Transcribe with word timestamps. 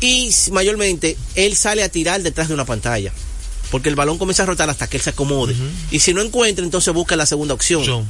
y 0.00 0.30
mayormente 0.50 1.14
él 1.34 1.54
sale 1.54 1.82
a 1.82 1.90
tirar 1.90 2.22
detrás 2.22 2.48
de 2.48 2.54
una 2.54 2.64
pantalla. 2.64 3.12
Porque 3.70 3.90
el 3.90 3.94
balón 3.94 4.16
comienza 4.16 4.44
a 4.44 4.46
rotar 4.46 4.70
hasta 4.70 4.88
que 4.88 4.96
él 4.96 5.02
se 5.02 5.10
acomode. 5.10 5.54
Y 5.90 6.00
si 6.00 6.14
no 6.14 6.22
encuentra, 6.22 6.64
entonces 6.64 6.94
busca 6.94 7.16
la 7.16 7.26
segunda 7.26 7.52
opción 7.52 8.06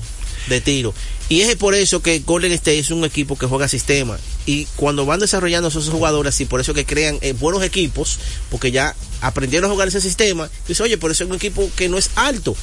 de 0.47 0.61
tiro. 0.61 0.95
Y 1.29 1.41
es 1.41 1.57
por 1.57 1.75
eso 1.75 2.01
que 2.01 2.21
Golden 2.21 2.53
State 2.53 2.79
es 2.79 2.93
un 2.93 3.05
equipo 3.05 3.37
que 3.37 3.47
juega 3.47 3.67
sistema. 3.67 4.21
Y 4.47 4.67
cuando 4.77 5.05
van 5.05 5.19
desarrollando 5.19 5.69
esos 5.69 5.89
jugadores, 5.89 6.41
y 6.41 6.45
por 6.45 6.61
eso 6.61 6.75
que 6.75 6.87
crean 6.87 7.19
eh, 7.23 7.33
buenos 7.33 7.65
equipos, 7.65 8.21
porque 8.49 8.71
ya 8.71 8.95
aprendieron 9.21 9.69
a 9.69 9.73
jugar 9.73 9.89
ese 9.89 10.01
sistema, 10.01 10.49
dice, 10.69 10.85
oye, 10.85 10.97
por 10.97 11.11
eso 11.11 11.25
es 11.25 11.31
un 11.31 11.37
equipo 11.37 11.69
que 11.75 11.89
no 11.89 11.99
es 11.99 12.11
alto, 12.15 12.57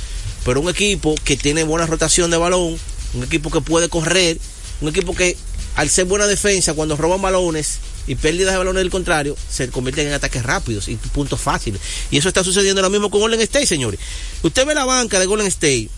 pero 0.46 0.62
un 0.62 0.70
equipo 0.70 1.16
que 1.26 1.36
tiene 1.36 1.66
buena 1.66 1.86
rotación 1.86 2.32
de 2.32 2.38
balón, 2.38 2.78
un 3.14 3.24
equipo 3.24 3.52
que 3.52 3.60
puede 3.60 3.90
correr, 3.90 4.40
un 4.80 4.88
equipo 4.88 5.14
que 5.14 5.36
al 5.76 5.90
ser 5.90 6.06
buena 6.06 6.28
defensa, 6.28 6.74
cuando 6.74 6.96
roban 6.96 7.22
balones 7.22 7.80
y 8.08 8.16
pérdidas 8.16 8.54
de 8.54 8.58
balones 8.58 8.82
del 8.82 8.90
contrario, 8.90 9.36
se 9.50 9.70
convierten 9.70 10.08
en 10.08 10.14
ataques 10.14 10.42
rápidos 10.44 10.88
y 10.88 10.96
puntos 10.96 11.40
fáciles. 11.40 11.82
Y 12.10 12.18
eso 12.18 12.30
está 12.30 12.44
sucediendo 12.44 12.82
ahora 12.82 12.90
mismo 12.90 13.12
con 13.12 13.20
Golden 13.20 13.42
State, 13.42 13.68
señores. 13.68 14.00
Usted 14.42 14.66
ve 14.66 14.74
la 14.74 14.86
banca 14.86 15.20
de 15.20 15.26
Golden 15.26 15.48
State 15.48 15.90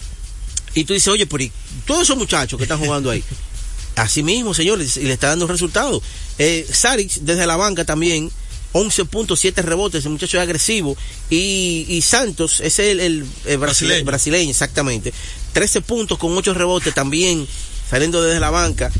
y 0.73 0.84
tú 0.84 0.94
dices, 0.94 1.08
oye, 1.08 1.27
pero 1.27 1.45
todos 1.86 2.03
esos 2.03 2.17
muchachos 2.17 2.58
que 2.58 2.64
están 2.64 2.80
jugando 2.80 3.09
ahí. 3.09 3.23
Así 3.95 4.23
mismo, 4.23 4.53
señores, 4.53 4.98
y 4.98 5.03
le 5.03 5.14
está 5.14 5.27
dando 5.27 5.45
resultados. 5.45 6.02
Eh, 6.38 6.66
Saric, 6.72 7.12
desde 7.22 7.45
la 7.45 7.58
banca 7.58 7.84
también, 7.86 8.31
11.7 8.73 9.62
rebotes, 9.64 10.05
el 10.05 10.12
muchacho 10.12 10.38
es 10.38 10.44
agresivo. 10.44 10.95
Y, 11.30 12.00
Santos, 12.02 12.62
es 12.62 12.80
el, 12.80 13.00
el, 13.00 13.58
brasileño. 13.58 14.05
brasileño, 14.05 14.50
exactamente. 14.52 15.14
13 15.53 15.81
puntos 15.81 16.17
con 16.17 16.36
8 16.38 16.53
rebotes 16.53 16.94
también, 16.94 17.48
saliendo 17.89 18.22
desde 18.22 18.39
la 18.39 18.52
banca. 18.52 18.91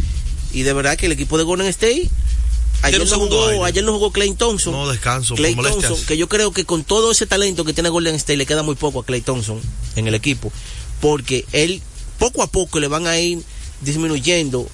Y 0.52 0.64
de 0.64 0.73
verdad 0.73 0.98
que 0.98 1.05
el 1.05 1.12
equipo 1.12 1.38
de 1.38 1.44
Golden 1.44 1.67
State 1.67 2.09
Ayer 2.81 3.05
no, 3.05 3.19
jugó, 3.19 3.65
ayer 3.65 3.83
no 3.83 3.93
jugó 3.93 4.11
Clay 4.11 4.33
Thompson. 4.33 4.73
No 4.73 4.88
descanso, 4.88 5.35
Clay 5.35 5.55
Thompson, 5.55 5.97
que 6.07 6.17
yo 6.17 6.29
creo 6.29 6.51
que 6.51 6.65
con 6.65 6.83
todo 6.83 7.11
ese 7.11 7.25
talento 7.25 7.66
que 7.66 7.73
tiene 7.73 7.89
Golden 7.89 8.16
State 8.16 8.38
le 8.38 8.45
queda 8.45 8.63
muy 8.63 8.75
poco 8.75 9.02
a 9.02 9.05
Clay 9.05 9.21
Thompson 9.21 9.59
en 9.95 10.08
el 10.08 10.16
equipo, 10.16 10.52
porque 11.02 11.45
él 11.52 11.81
poco 12.17 12.41
a 12.41 12.47
poco 12.47 12.80
le 12.80 12.88
van 12.88 13.08
a 13.08 13.19
ir 13.19 13.44
disminuyendo 13.81 14.67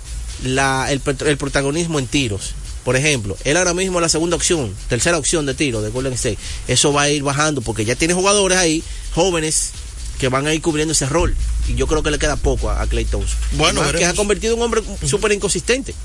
la, 0.44 0.92
el, 0.92 1.02
el 1.25 1.38
protagonismo 1.38 2.00
en 2.00 2.08
tiros. 2.08 2.53
Por 2.84 2.95
ejemplo, 2.95 3.36
él 3.44 3.58
ahora 3.58 3.73
mismo 3.73 3.97
es 3.97 4.03
la 4.03 4.09
segunda 4.09 4.36
opción, 4.36 4.72
tercera 4.88 5.17
opción 5.17 5.47
de 5.47 5.56
tiro 5.56 5.81
de 5.81 5.90
Golden 5.90 6.14
State. 6.14 6.38
Eso 6.67 6.94
va 6.94 7.03
a 7.03 7.09
ir 7.09 7.23
bajando 7.23 7.62
porque 7.62 7.84
ya 7.84 7.95
tiene 7.95 8.14
jugadores 8.14 8.59
ahí, 8.59 8.84
jóvenes, 9.16 9.72
que 10.19 10.30
van 10.30 10.45
a 10.45 10.53
ir 10.53 10.62
cubriendo 10.62 10.92
ese 10.92 11.08
rol. 11.08 11.36
Y 11.67 11.73
yo 11.73 11.88
creo 11.88 12.03
que 12.03 12.12
le 12.12 12.19
queda 12.19 12.36
poco 12.36 12.69
a, 12.69 12.86
Clay 12.86 13.06
Thompson. 13.06 13.38
Bueno, 13.53 13.81
que 13.92 13.97
se 13.97 14.06
ha 14.06 14.14
convertido 14.14 14.53
en 14.53 14.59
un 14.59 14.66
hombre 14.66 14.84
súper 15.03 15.31
inconsistente. 15.31 15.95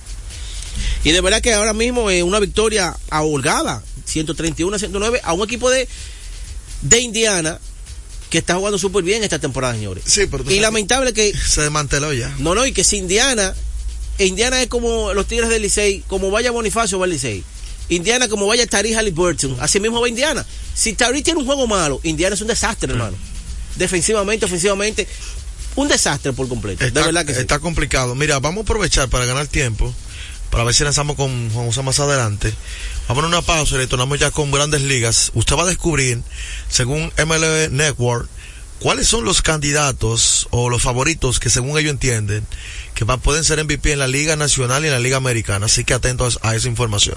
Y 1.04 1.12
de 1.12 1.20
verdad 1.20 1.40
que 1.40 1.52
ahora 1.54 1.72
mismo 1.72 2.10
es 2.10 2.22
una 2.22 2.40
victoria 2.40 2.96
ahogada, 3.10 3.82
131 4.04 4.76
a 4.76 4.78
109, 4.78 5.20
a 5.22 5.32
un 5.32 5.42
equipo 5.42 5.70
de, 5.70 5.88
de 6.82 7.00
Indiana 7.00 7.58
que 8.28 8.38
está 8.38 8.54
jugando 8.54 8.78
súper 8.78 9.02
bien 9.02 9.24
esta 9.24 9.38
temporada, 9.38 9.74
señores. 9.74 10.04
Sí, 10.06 10.28
y 10.48 10.60
lamentable 10.60 11.12
que... 11.12 11.32
Se 11.48 11.62
desmanteló 11.62 12.12
ya. 12.12 12.34
No, 12.38 12.54
no, 12.54 12.64
y 12.64 12.72
que 12.72 12.84
si 12.84 12.96
Indiana, 12.96 13.54
Indiana 14.18 14.62
es 14.62 14.68
como 14.68 15.12
los 15.14 15.26
Tigres 15.26 15.48
del 15.48 15.62
Licey, 15.62 16.04
como 16.06 16.30
vaya 16.30 16.50
Bonifacio 16.50 16.98
va 16.98 17.06
el 17.06 17.12
Licey. 17.12 17.42
Indiana 17.88 18.28
como 18.28 18.46
vaya 18.46 18.66
Tari 18.66 18.94
Halliburton, 18.94 19.56
así 19.58 19.80
mismo 19.80 20.00
va 20.00 20.08
Indiana. 20.08 20.46
Si 20.74 20.92
Tari 20.92 21.22
tiene 21.22 21.40
un 21.40 21.46
juego 21.46 21.66
malo, 21.66 22.00
Indiana 22.04 22.34
es 22.34 22.40
un 22.40 22.46
desastre, 22.46 22.92
hermano. 22.92 23.16
Defensivamente, 23.74 24.46
ofensivamente, 24.46 25.08
un 25.74 25.88
desastre 25.88 26.32
por 26.32 26.48
completo. 26.48 26.84
Está, 26.84 27.00
de 27.00 27.06
verdad 27.06 27.26
que 27.26 27.32
está 27.32 27.58
complicado. 27.58 28.14
Mira, 28.14 28.38
vamos 28.38 28.62
a 28.62 28.62
aprovechar 28.62 29.08
para 29.08 29.24
ganar 29.24 29.48
tiempo 29.48 29.92
para 30.50 30.64
ver 30.64 30.74
si 30.74 30.84
lanzamos 30.84 31.16
con 31.16 31.50
Juan 31.50 31.66
José 31.66 31.82
más 31.82 32.00
adelante. 32.00 32.52
Vamos 33.08 33.24
a 33.24 33.26
una 33.28 33.42
pausa 33.42 33.74
y 33.74 33.78
retornamos 33.78 34.18
ya 34.18 34.30
con 34.30 34.50
grandes 34.50 34.82
ligas. 34.82 35.30
Usted 35.34 35.56
va 35.56 35.62
a 35.62 35.66
descubrir, 35.66 36.22
según 36.68 37.12
MLB 37.16 37.70
Network, 37.70 38.28
cuáles 38.80 39.06
son 39.06 39.24
los 39.24 39.42
candidatos 39.42 40.48
o 40.50 40.70
los 40.70 40.82
favoritos 40.82 41.38
que 41.38 41.50
según 41.50 41.78
ellos 41.78 41.92
entienden 41.92 42.46
que 42.94 43.06
pueden 43.06 43.44
ser 43.44 43.62
MVP 43.62 43.92
en 43.92 43.98
la 43.98 44.08
Liga 44.08 44.36
Nacional 44.36 44.84
y 44.84 44.88
en 44.88 44.92
la 44.92 44.98
Liga 44.98 45.16
Americana. 45.16 45.66
Así 45.66 45.84
que 45.84 45.94
atentos 45.94 46.38
a 46.42 46.54
esa 46.54 46.68
información. 46.68 47.16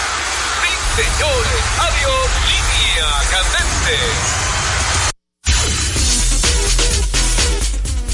señores. 0.95 1.61
Adiós, 1.79 2.29
línea 2.47 3.09
candente. 3.31 3.97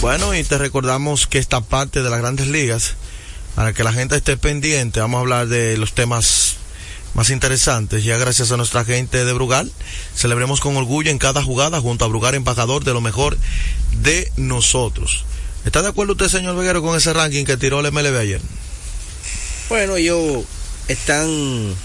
Bueno, 0.02 0.36
y 0.36 0.44
te 0.44 0.58
recordamos 0.58 1.28
que 1.28 1.40
esta 1.40 1.62
parte 1.62 2.04
de 2.04 2.10
las 2.10 2.20
grandes 2.20 2.48
ligas, 2.48 2.96
para 3.56 3.74
que 3.74 3.84
la 3.84 3.94
gente 3.94 4.16
esté 4.16 4.38
pendiente, 4.38 5.00
vamos 5.00 5.18
a 5.18 5.22
hablar 5.22 5.48
de 5.48 5.78
los 5.78 5.94
temas 5.94 6.58
más 7.14 7.32
interesantes. 7.32 8.04
Ya 8.04 8.18
gracias 8.18 8.52
a 8.52 8.58
nuestra 8.58 8.86
gente 8.86 9.26
de 9.26 9.34
Brugal, 9.34 9.72
celebremos 10.16 10.62
con 10.62 10.78
orgullo 10.78 11.10
en 11.10 11.18
cada 11.18 11.42
jugada 11.42 11.82
junto 11.82 12.06
a 12.06 12.08
Brugal, 12.08 12.36
embajador 12.36 12.84
de 12.84 12.94
lo 12.94 13.02
mejor 13.02 13.38
de 14.02 14.32
nosotros. 14.38 15.26
¿Está 15.66 15.82
de 15.82 15.90
acuerdo 15.90 16.14
usted, 16.14 16.30
señor 16.30 16.56
Veguero, 16.56 16.82
con 16.82 16.96
ese 16.96 17.12
ranking 17.12 17.44
que 17.44 17.58
tiró 17.58 17.80
el 17.80 17.92
MLB 17.92 18.18
ayer? 18.18 18.42
Bueno, 19.68 19.98
ellos 19.98 20.46
están 20.88 21.76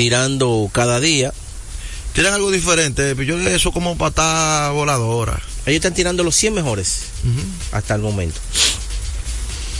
tirando 0.00 0.70
cada 0.72 0.98
día. 0.98 1.30
Tiran 2.14 2.32
algo 2.32 2.50
diferente, 2.50 3.14
yo 3.26 3.38
eso 3.38 3.70
como 3.70 3.98
patada 3.98 4.70
voladora. 4.70 5.42
Ellos 5.66 5.76
están 5.76 5.92
tirando 5.92 6.24
los 6.24 6.34
100 6.36 6.54
mejores 6.54 7.02
hasta 7.70 7.96
el 7.96 8.00
momento. 8.00 8.40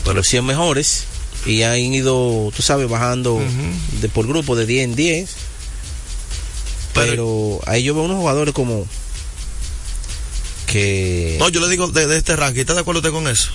Pero 0.04 0.16
los 0.16 0.28
100 0.28 0.44
mejores 0.44 1.04
y 1.46 1.62
han 1.62 1.78
ido, 1.78 2.52
tú 2.54 2.60
sabes, 2.60 2.86
bajando 2.86 3.40
de 4.02 4.08
por 4.10 4.26
grupo 4.26 4.56
de 4.56 4.66
10 4.66 4.84
en 4.84 4.94
10. 4.94 5.30
Pero, 6.92 7.60
ahí 7.64 7.82
yo 7.82 7.94
veo 7.94 8.02
unos 8.02 8.18
jugadores 8.18 8.52
como 8.52 8.86
que... 10.66 11.36
No, 11.38 11.48
yo 11.48 11.60
le 11.60 11.68
digo 11.68 11.88
de, 11.88 12.14
este 12.14 12.36
ranking, 12.36 12.60
¿está 12.60 12.74
de 12.74 12.80
acuerdo 12.80 12.98
usted 12.98 13.10
con 13.10 13.26
eso? 13.26 13.52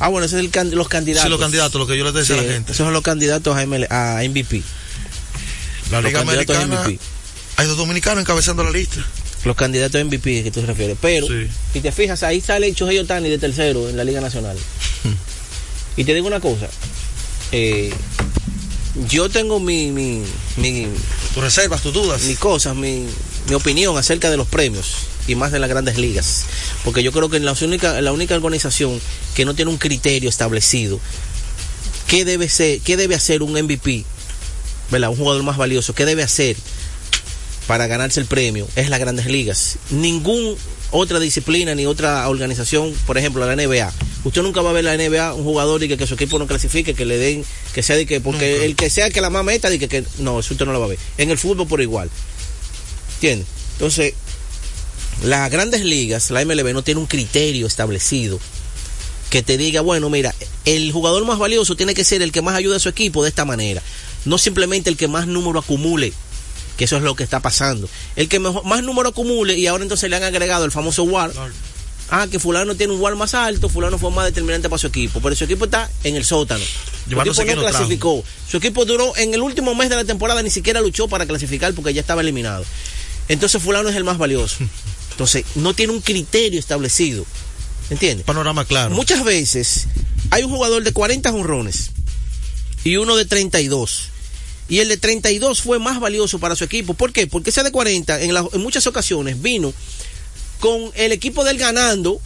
Ah, 0.00 0.08
bueno, 0.08 0.26
esos 0.26 0.40
son 0.40 0.70
los 0.72 0.88
candidatos. 0.88 1.22
Sí, 1.22 1.30
los 1.30 1.40
candidatos, 1.40 1.80
lo 1.80 1.86
que 1.86 1.96
yo 1.96 2.04
le 2.04 2.10
decía 2.10 2.34
a 2.34 2.42
la 2.42 2.52
gente. 2.52 2.72
Esos 2.72 2.84
son 2.84 2.92
los 2.92 3.02
candidatos 3.02 3.56
a, 3.56 3.60
a 3.60 4.28
MVP. 4.28 4.64
La 5.90 6.00
Liga 6.00 6.20
Americana. 6.20 6.84
Hay 7.56 7.66
dos 7.66 7.76
dominicanos 7.76 8.22
encabezando 8.22 8.62
la 8.62 8.70
lista. 8.70 9.04
Los 9.44 9.56
candidatos 9.56 10.00
a 10.00 10.04
MVP 10.04 10.42
que 10.44 10.50
tú 10.50 10.60
te 10.60 10.66
refieres. 10.66 10.96
Pero, 11.00 11.26
si 11.72 11.80
te 11.80 11.92
fijas, 11.92 12.22
ahí 12.22 12.40
sale 12.40 12.72
Chohei 12.72 12.98
Otani 12.98 13.28
de 13.28 13.38
tercero 13.38 13.88
en 13.88 13.96
la 13.96 14.04
Liga 14.04 14.20
Nacional. 14.20 14.56
y 15.96 16.04
te 16.04 16.14
digo 16.14 16.26
una 16.26 16.40
cosa. 16.40 16.68
Eh, 17.52 17.92
yo 19.08 19.28
tengo 19.28 19.60
mi, 19.60 19.90
mi, 19.90 20.22
mi 20.56 20.88
tus 21.34 21.42
reservas, 21.42 21.82
tus 21.82 21.92
dudas, 21.92 22.22
mis 22.22 22.38
cosas, 22.38 22.74
mi, 22.74 23.06
mi 23.48 23.54
opinión 23.54 23.96
acerca 23.96 24.30
de 24.30 24.36
los 24.36 24.48
premios 24.48 24.94
y 25.26 25.34
más 25.34 25.52
de 25.52 25.58
las 25.58 25.68
grandes 25.68 25.98
ligas, 25.98 26.44
porque 26.84 27.02
yo 27.02 27.12
creo 27.12 27.28
que 27.28 27.36
en 27.36 27.44
la 27.44 27.54
única 27.60 28.00
la 28.00 28.12
única 28.12 28.34
organización 28.34 29.00
que 29.34 29.44
no 29.44 29.54
tiene 29.54 29.70
un 29.70 29.78
criterio 29.78 30.28
establecido 30.28 30.98
qué 32.08 32.24
debe 32.24 32.48
ser, 32.48 32.80
qué 32.80 32.96
debe 32.96 33.14
hacer 33.14 33.42
un 33.42 33.52
MVP, 33.52 34.04
¿verdad? 34.90 35.10
Un 35.10 35.16
jugador 35.16 35.42
más 35.42 35.56
valioso, 35.56 35.94
qué 35.94 36.04
debe 36.04 36.22
hacer 36.22 36.56
para 37.66 37.86
ganarse 37.86 38.18
el 38.18 38.26
premio 38.26 38.66
es 38.76 38.88
las 38.88 38.98
grandes 38.98 39.26
ligas. 39.26 39.76
Ningún 39.90 40.56
otra 40.90 41.20
disciplina 41.20 41.74
ni 41.74 41.84
otra 41.84 42.26
organización, 42.28 42.94
por 43.06 43.18
ejemplo, 43.18 43.44
la 43.44 43.54
NBA. 43.54 43.92
Usted 44.24 44.42
nunca 44.42 44.62
va 44.62 44.70
a 44.70 44.72
ver 44.72 44.84
la 44.84 44.96
NBA 44.96 45.34
un 45.34 45.44
jugador 45.44 45.82
y 45.82 45.96
que, 45.96 46.06
su 46.06 46.14
equipo 46.14 46.38
no 46.38 46.46
clasifique, 46.46 46.94
que 46.94 47.04
le 47.04 47.18
den, 47.18 47.44
que 47.74 47.82
sea 47.82 47.96
de 47.96 48.06
que, 48.06 48.20
porque 48.20 48.64
el 48.64 48.74
que 48.74 48.88
sea 48.88 49.10
que 49.10 49.20
la 49.20 49.28
más 49.28 49.44
meta, 49.44 49.68
de 49.68 49.78
que, 49.78 49.86
que 49.86 50.04
no, 50.18 50.40
eso 50.40 50.54
usted 50.54 50.64
no 50.64 50.72
lo 50.72 50.80
va 50.80 50.86
a 50.86 50.88
ver. 50.88 50.98
En 51.18 51.30
el 51.30 51.36
fútbol 51.36 51.68
por 51.68 51.82
igual. 51.82 52.10
¿Entiende? 53.16 53.44
Entonces, 53.74 54.14
las 55.22 55.50
grandes 55.50 55.84
ligas, 55.84 56.30
la 56.30 56.44
MLB 56.44 56.72
no 56.72 56.82
tiene 56.82 57.00
un 57.00 57.06
criterio 57.06 57.66
establecido 57.66 58.40
que 59.30 59.42
te 59.42 59.58
diga, 59.58 59.82
bueno, 59.82 60.08
mira, 60.08 60.34
el 60.64 60.90
jugador 60.90 61.24
más 61.26 61.38
valioso 61.38 61.76
tiene 61.76 61.94
que 61.94 62.04
ser 62.04 62.22
el 62.22 62.32
que 62.32 62.40
más 62.40 62.54
ayuda 62.54 62.76
a 62.76 62.80
su 62.80 62.88
equipo 62.88 63.22
de 63.22 63.28
esta 63.28 63.44
manera, 63.44 63.82
no 64.24 64.38
simplemente 64.38 64.90
el 64.90 64.96
que 64.96 65.08
más 65.08 65.26
número 65.26 65.58
acumule 65.58 66.12
que 66.78 66.84
eso 66.84 66.96
es 66.96 67.02
lo 67.02 67.16
que 67.16 67.24
está 67.24 67.40
pasando. 67.40 67.90
El 68.14 68.28
que 68.28 68.38
mejor, 68.38 68.64
más 68.64 68.84
número 68.84 69.08
acumule 69.08 69.58
y 69.58 69.66
ahora 69.66 69.82
entonces 69.82 70.08
le 70.08 70.14
han 70.14 70.22
agregado 70.22 70.64
el 70.64 70.70
famoso 70.70 71.02
WAR. 71.02 71.32
Ah, 72.08 72.26
que 72.30 72.38
fulano 72.38 72.74
tiene 72.76 72.94
un 72.94 73.00
WAR 73.00 73.16
más 73.16 73.34
alto, 73.34 73.68
fulano 73.68 73.98
fue 73.98 74.10
más 74.12 74.24
determinante 74.24 74.70
para 74.70 74.78
su 74.78 74.86
equipo, 74.86 75.20
pero 75.20 75.34
su 75.34 75.44
equipo 75.44 75.66
está 75.66 75.90
en 76.04 76.14
el 76.14 76.24
sótano. 76.24 76.64
Su 77.06 77.20
equipo 77.20 77.56
no 77.56 77.62
clasificó. 77.62 78.24
Su 78.48 78.58
equipo 78.58 78.84
duró 78.84 79.14
en 79.16 79.34
el 79.34 79.42
último 79.42 79.74
mes 79.74 79.90
de 79.90 79.96
la 79.96 80.04
temporada 80.04 80.40
ni 80.40 80.50
siquiera 80.50 80.80
luchó 80.80 81.08
para 81.08 81.26
clasificar 81.26 81.74
porque 81.74 81.92
ya 81.92 82.00
estaba 82.00 82.20
eliminado. 82.22 82.64
Entonces 83.28 83.60
fulano 83.60 83.88
es 83.88 83.96
el 83.96 84.04
más 84.04 84.16
valioso. 84.16 84.58
Entonces, 85.10 85.44
no 85.56 85.74
tiene 85.74 85.92
un 85.92 86.00
criterio 86.00 86.60
establecido. 86.60 87.26
¿Entiendes? 87.90 88.24
Panorama 88.24 88.64
claro. 88.64 88.94
Muchas 88.94 89.24
veces 89.24 89.88
hay 90.30 90.44
un 90.44 90.50
jugador 90.50 90.84
de 90.84 90.92
40 90.92 91.32
jonrones 91.32 91.90
y 92.84 92.96
uno 92.96 93.16
de 93.16 93.24
32 93.24 94.10
y 94.68 94.80
el 94.80 94.88
de 94.88 94.98
32 94.98 95.62
fue 95.62 95.78
más 95.78 95.98
valioso 95.98 96.38
para 96.38 96.54
su 96.54 96.64
equipo. 96.64 96.94
¿Por 96.94 97.12
qué? 97.12 97.26
Porque 97.26 97.50
ese 97.50 97.62
de 97.62 97.72
40 97.72 98.20
en, 98.20 98.36
en 98.36 98.60
muchas 98.60 98.86
ocasiones 98.86 99.40
vino 99.40 99.72
con 100.60 100.90
el 100.94 101.12
equipo 101.12 101.44
del 101.44 101.58
ganando 101.58 102.20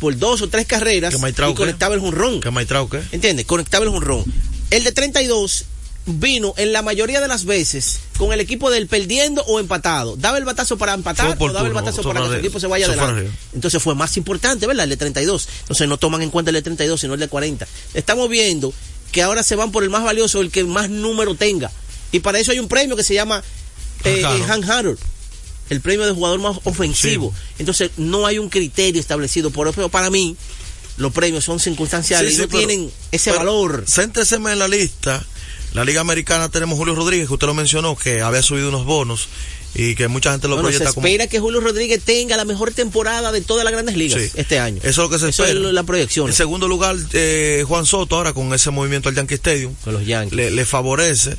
por 0.00 0.16
dos 0.18 0.42
o 0.42 0.48
tres 0.48 0.66
carreras 0.66 1.14
y 1.14 1.54
conectaba 1.54 1.94
el 1.94 2.00
jonrón. 2.00 2.40
¿Qué 2.40 2.50
qué? 2.90 3.02
¿Entiendes? 3.12 3.46
Conectaba 3.46 3.84
el 3.84 3.90
jonrón. 3.90 4.24
El 4.70 4.84
de 4.84 4.92
32 4.92 5.64
vino 6.06 6.52
en 6.58 6.72
la 6.72 6.82
mayoría 6.82 7.20
de 7.22 7.28
las 7.28 7.46
veces 7.46 8.00
con 8.18 8.32
el 8.34 8.40
equipo 8.40 8.70
del 8.70 8.86
perdiendo 8.86 9.42
o 9.44 9.58
empatado. 9.58 10.16
Daba 10.16 10.36
el 10.36 10.44
batazo 10.44 10.76
para 10.76 10.92
empatar 10.92 11.36
o 11.38 11.52
daba 11.52 11.66
el 11.66 11.72
batazo 11.72 12.02
para 12.02 12.20
que 12.20 12.26
su 12.26 12.34
equipo 12.34 12.60
se 12.60 12.66
vaya 12.66 12.86
adelante. 12.86 13.30
Entonces 13.54 13.82
fue 13.82 13.94
más 13.94 14.16
importante, 14.18 14.66
¿verdad? 14.66 14.84
El 14.84 14.90
de 14.90 14.96
32. 14.98 15.48
Entonces 15.60 15.88
no 15.88 15.96
toman 15.96 16.20
en 16.20 16.30
cuenta 16.30 16.50
el 16.50 16.56
de 16.56 16.62
32, 16.62 17.00
sino 17.00 17.14
el 17.14 17.20
de 17.20 17.28
40. 17.28 17.66
Estamos 17.94 18.28
viendo 18.28 18.74
que 19.14 19.22
ahora 19.22 19.44
se 19.44 19.54
van 19.54 19.70
por 19.70 19.84
el 19.84 19.90
más 19.90 20.02
valioso, 20.02 20.40
el 20.40 20.50
que 20.50 20.64
más 20.64 20.90
número 20.90 21.36
tenga. 21.36 21.70
Y 22.10 22.18
para 22.18 22.40
eso 22.40 22.50
hay 22.50 22.58
un 22.58 22.66
premio 22.66 22.96
que 22.96 23.04
se 23.04 23.14
llama 23.14 23.44
eh, 24.02 24.24
Han 24.24 24.68
Harold, 24.68 24.98
el 25.70 25.80
premio 25.80 26.04
de 26.04 26.10
jugador 26.10 26.40
más 26.40 26.58
ofensivo. 26.64 27.32
Entonces 27.60 27.92
no 27.96 28.26
hay 28.26 28.40
un 28.40 28.48
criterio 28.50 29.00
establecido. 29.00 29.52
Por 29.52 29.68
eso 29.68 29.88
para 29.88 30.10
mí 30.10 30.36
los 30.96 31.12
premios 31.12 31.44
son 31.44 31.60
circunstanciales 31.60 32.34
y 32.34 32.38
no 32.38 32.48
tienen 32.48 32.90
ese 33.12 33.30
valor. 33.30 33.84
Sénteseme 33.86 34.50
en 34.50 34.58
la 34.58 34.66
lista. 34.66 35.24
La 35.74 35.84
Liga 35.84 36.00
Americana 36.00 36.48
tenemos 36.48 36.76
Julio 36.76 36.96
Rodríguez, 36.96 37.28
que 37.28 37.34
usted 37.34 37.46
lo 37.46 37.54
mencionó, 37.54 37.94
que 37.94 38.20
había 38.20 38.42
subido 38.42 38.68
unos 38.68 38.84
bonos 38.84 39.28
y 39.74 39.94
que 39.96 40.08
mucha 40.08 40.30
gente 40.30 40.46
lo 40.46 40.56
bueno, 40.56 40.76
se 40.76 40.84
espera 40.84 41.26
que 41.26 41.40
Julio 41.40 41.60
Rodríguez 41.60 42.00
tenga 42.02 42.36
la 42.36 42.44
mejor 42.44 42.72
temporada 42.72 43.32
de 43.32 43.40
todas 43.40 43.64
las 43.64 43.72
grandes 43.72 43.96
ligas 43.96 44.20
este 44.34 44.58
año. 44.58 44.78
Eso 44.78 44.88
es 44.88 44.96
lo 44.98 45.10
que 45.10 45.18
se 45.18 45.30
espera. 45.30 45.50
Eso 45.50 45.68
es 45.68 45.74
la 45.74 45.82
proyección. 45.82 46.28
En 46.28 46.34
segundo 46.34 46.68
lugar, 46.68 46.96
eh, 47.12 47.64
Juan 47.66 47.84
Soto 47.84 48.16
ahora 48.16 48.32
con 48.32 48.52
ese 48.54 48.70
movimiento 48.70 49.08
al 49.08 49.16
Yankee 49.16 49.34
Stadium. 49.34 49.74
Con 49.82 49.94
los 49.94 50.06
Yankees. 50.06 50.52
Le, 50.52 50.64
favorece. 50.64 51.36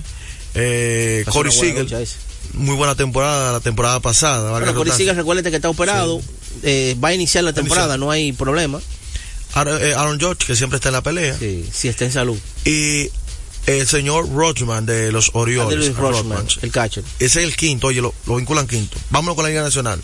Eh, 0.54 1.24
Corey 1.30 1.52
Seager. 1.52 2.08
Muy 2.54 2.76
buena 2.76 2.96
temporada 2.96 3.54
la 3.54 3.60
temporada 3.62 4.00
pasada. 4.00 4.52
Bueno, 4.52 4.74
Corey 4.74 4.94
Seager, 4.94 5.16
recuérdate 5.16 5.50
que 5.50 5.58
está 5.58 5.70
operado. 5.70 6.22
Eh, 6.64 6.96
va 7.04 7.10
a 7.10 7.14
iniciar 7.14 7.44
la 7.44 7.54
temporada, 7.54 7.98
no 7.98 8.12
hay 8.12 8.34
problema. 8.34 8.80
Eh, 9.56 9.94
Aaron 9.96 10.20
George, 10.20 10.46
que 10.46 10.56
siempre 10.56 10.78
está 10.78 10.90
en 10.90 10.94
la 10.94 11.02
pelea. 11.02 11.38
Sí, 11.38 11.66
si 11.72 11.88
está 11.88 12.04
en 12.04 12.12
salud. 12.12 12.38
Y 12.66 13.10
el 13.66 13.88
señor 13.88 14.30
Rochman 14.32 14.86
de 14.86 15.12
los 15.12 15.32
Orioles. 15.34 15.92
el 16.62 16.72
catcher. 16.72 17.04
Ese 17.20 17.42
es 17.42 17.48
el 17.48 17.56
quinto, 17.56 17.88
oye, 17.88 18.02
lo, 18.02 18.14
vinculan 18.26 18.68
quinto. 18.68 18.98
Vámonos 19.10 19.36
con 19.36 19.44
la 19.44 19.50
Liga 19.50 19.64
Nacional. 19.64 20.00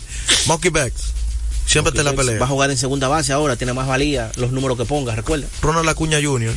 Monkey 0.46 0.70
Becks. 0.70 1.12
Siempre 1.66 1.90
está 1.90 2.00
en 2.00 2.06
la 2.06 2.14
pelea. 2.14 2.38
Va 2.38 2.46
a 2.46 2.48
jugar 2.48 2.70
en 2.70 2.76
segunda 2.76 3.08
base 3.08 3.32
ahora, 3.32 3.56
tiene 3.56 3.72
más 3.72 3.86
valía 3.86 4.32
los 4.36 4.50
números 4.50 4.76
que 4.76 4.84
ponga, 4.84 5.14
recuerda. 5.14 5.46
Ronald 5.60 5.88
Acuña 5.88 6.18
Jr. 6.22 6.52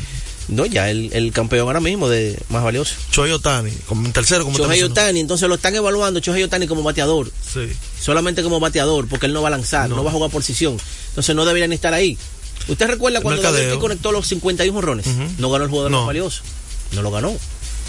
No, 0.48 0.66
ya 0.66 0.90
el, 0.90 1.12
el 1.14 1.32
campeón 1.32 1.68
ahora 1.68 1.80
mismo 1.80 2.08
de 2.08 2.40
más 2.50 2.64
valioso. 2.64 2.96
Chohei 3.12 3.32
Otani, 3.32 3.72
como 3.88 4.12
tercero 4.12 4.44
como 4.44 4.58
Chohei 4.58 4.84
Otani, 4.84 5.20
entonces 5.20 5.48
lo 5.50 5.56
están 5.56 5.76
evaluando 5.76 6.20
Chohei 6.20 6.44
Otani 6.44 6.68
como 6.68 6.84
bateador. 6.84 7.32
Sí. 7.54 7.68
Solamente 8.00 8.44
como 8.44 8.60
bateador, 8.60 9.08
porque 9.08 9.26
él 9.26 9.34
no 9.34 9.42
va 9.42 9.48
a 9.48 9.52
lanzar, 9.52 9.90
no, 9.90 10.04
va 10.04 10.10
a 10.10 10.14
jugar 10.14 10.30
posición. 10.30 10.78
Entonces 11.10 11.36
no 11.36 11.46
deberían 11.46 11.74
estar 11.74 11.94
ahí. 11.94 12.18
¿Usted 12.68 12.88
recuerda 12.88 13.22
cuando 13.22 13.42
David 13.42 13.80
conectó 13.80 14.12
los 14.12 14.28
51 14.28 14.78
honrones? 14.78 15.08
No 15.38 15.50
ganó 15.50 15.66
el 15.66 15.70
jugador 15.70 15.92
más 15.92 16.06
valioso 16.06 16.42
no 16.96 17.02
lo 17.02 17.12
ganó. 17.12 17.36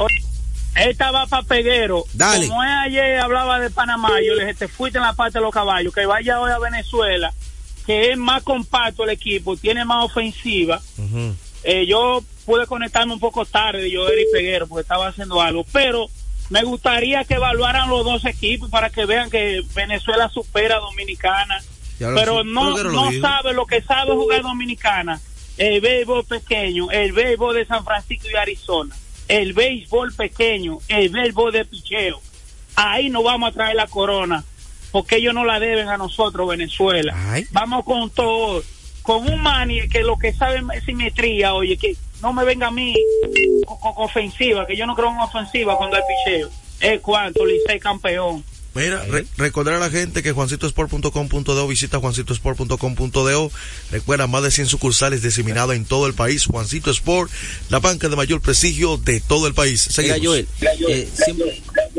Esta 0.75 1.11
va 1.11 1.25
para 1.25 1.43
Peguero. 1.43 2.05
Dale. 2.13 2.47
Como 2.47 2.61
ayer 2.61 3.19
hablaba 3.19 3.59
de 3.59 3.69
Panamá, 3.69 4.11
yo 4.25 4.35
le 4.35 4.45
dije, 4.45 4.53
te 4.59 4.67
fuiste 4.67 4.97
en 4.97 5.03
la 5.03 5.13
parte 5.13 5.39
de 5.39 5.43
los 5.43 5.53
caballos, 5.53 5.93
que 5.93 6.05
vaya 6.05 6.39
hoy 6.39 6.51
a 6.51 6.59
Venezuela, 6.59 7.33
que 7.85 8.11
es 8.11 8.17
más 8.17 8.43
compacto 8.43 9.03
el 9.03 9.09
equipo, 9.09 9.57
tiene 9.57 9.83
más 9.85 10.05
ofensiva. 10.05 10.81
eh, 11.63 11.85
yo 11.85 12.23
pude 12.45 12.65
conectarme 12.67 13.13
un 13.13 13.19
poco 13.19 13.45
tarde, 13.45 13.89
Joel 13.93 14.19
y 14.19 14.31
Peguero, 14.31 14.67
porque 14.67 14.81
estaba 14.83 15.07
haciendo 15.07 15.41
algo, 15.41 15.65
pero 15.71 16.07
me 16.49 16.63
gustaría 16.63 17.23
que 17.23 17.35
evaluaran 17.35 17.89
los 17.89 18.05
dos 18.05 18.25
equipos 18.25 18.69
para 18.69 18.89
que 18.89 19.05
vean 19.05 19.29
que 19.29 19.63
Venezuela 19.73 20.29
supera 20.29 20.77
a 20.77 20.79
Dominicana. 20.79 21.61
Pero 21.97 22.43
no, 22.43 22.77
no 22.83 23.11
sabe 23.21 23.53
lo 23.53 23.65
que 23.65 23.81
sabe 23.81 24.11
jugar 24.11 24.41
Dominicana. 24.41 25.19
El 25.57 25.79
béisbol 25.79 26.25
pequeño, 26.25 26.91
el 26.91 27.13
béisbol 27.13 27.55
de 27.55 27.65
San 27.65 27.85
Francisco 27.85 28.27
y 28.29 28.35
Arizona, 28.35 28.93
el 29.29 29.53
béisbol 29.53 30.13
pequeño, 30.13 30.79
el 30.89 31.09
béisbol 31.09 31.53
de 31.53 31.65
picheo. 31.65 32.21
Ahí 32.75 33.09
no 33.09 33.23
vamos 33.23 33.49
a 33.49 33.53
traer 33.53 33.75
la 33.75 33.87
corona, 33.87 34.43
porque 34.91 35.15
ellos 35.15 35.33
no 35.33 35.45
la 35.45 35.59
deben 35.59 35.87
a 35.87 35.97
nosotros, 35.97 36.49
Venezuela. 36.49 37.15
Vamos 37.51 37.85
con 37.85 38.09
todo, 38.09 38.61
con 39.01 39.31
un 39.31 39.41
mani 39.41 39.87
que 39.87 40.03
lo 40.03 40.17
que 40.17 40.33
sabe 40.33 40.61
es 40.73 40.83
simetría, 40.83 41.53
oye, 41.53 41.77
que 41.77 41.95
no 42.21 42.33
me 42.33 42.45
venga 42.45 42.67
a 42.67 42.71
mí 42.71 42.95
con, 43.65 43.77
ofensiva, 43.97 44.65
que 44.65 44.75
yo 44.75 44.85
no 44.85 44.95
creo 44.95 45.09
en 45.09 45.19
ofensiva 45.19 45.77
cuando 45.77 45.97
hay 45.97 46.03
picheo. 46.25 46.49
Es 46.79 47.01
cuanto, 47.01 47.45
Licey 47.45 47.79
campeón. 47.79 48.43
Mira, 48.75 49.05
recordar 49.37 49.75
a 49.75 49.79
la 49.79 49.89
gente 49.89 50.21
que 50.21 50.33
juancitosport.com.do 50.33 51.67
visita 51.67 51.99
juancitosport.com.do. 51.99 53.51
Recuerda 53.89 54.27
más 54.27 54.43
de 54.43 54.51
100 54.51 54.67
sucursales 54.67 55.21
diseminadas 55.21 55.77
en 55.77 55.85
todo 55.85 56.07
el 56.07 56.13
país. 56.13 56.45
Juancito 56.45 56.91
Sport, 56.91 57.31
la 57.69 57.79
banca 57.79 58.09
de 58.09 58.17
mayor 58.17 58.41
prestigio 58.41 58.97
de 58.97 59.21
todo 59.21 59.47
el 59.47 59.53
país. 59.53 59.79
Seguimos. 59.79 60.19
Joel, 60.21 60.47
eh, 60.89 61.07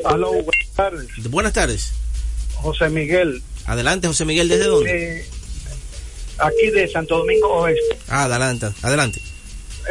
buenas 0.04 0.74
tardes. 0.76 1.30
Buenas 1.30 1.52
tardes. 1.54 1.92
José 2.56 2.90
Miguel. 2.90 3.42
Adelante, 3.64 4.08
José 4.08 4.26
Miguel, 4.26 4.48
¿desde 4.50 4.64
dónde? 4.64 5.20
Eh, 5.20 5.26
aquí 6.38 6.70
de 6.72 6.88
Santo 6.88 7.16
Domingo 7.18 7.48
Oeste. 7.54 7.98
Ah, 8.08 8.24
adelante, 8.24 8.66
adelante. 8.82 9.22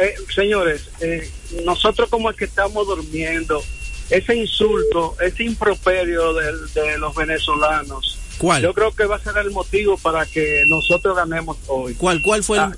Eh, 0.00 0.14
señores, 0.34 0.88
eh, 1.00 1.30
nosotros 1.64 2.08
como 2.08 2.30
es 2.30 2.36
que 2.36 2.44
estamos 2.44 2.86
durmiendo, 2.86 3.62
ese 4.10 4.36
insulto, 4.36 5.16
ese 5.20 5.44
improperio 5.44 6.34
de, 6.34 6.98
los 6.98 7.14
venezolanos, 7.14 8.18
¿Cuál? 8.38 8.62
Yo 8.62 8.74
creo 8.74 8.94
que 8.94 9.06
va 9.06 9.16
a 9.16 9.18
ser 9.18 9.38
el 9.38 9.50
motivo 9.50 9.96
para 9.96 10.26
que 10.26 10.64
nosotros 10.68 11.16
ganemos 11.16 11.56
hoy. 11.68 11.94
¿Cuál, 11.94 12.20
cuál 12.20 12.44
fue 12.44 12.58
el, 12.58 12.64
ah, 12.64 12.76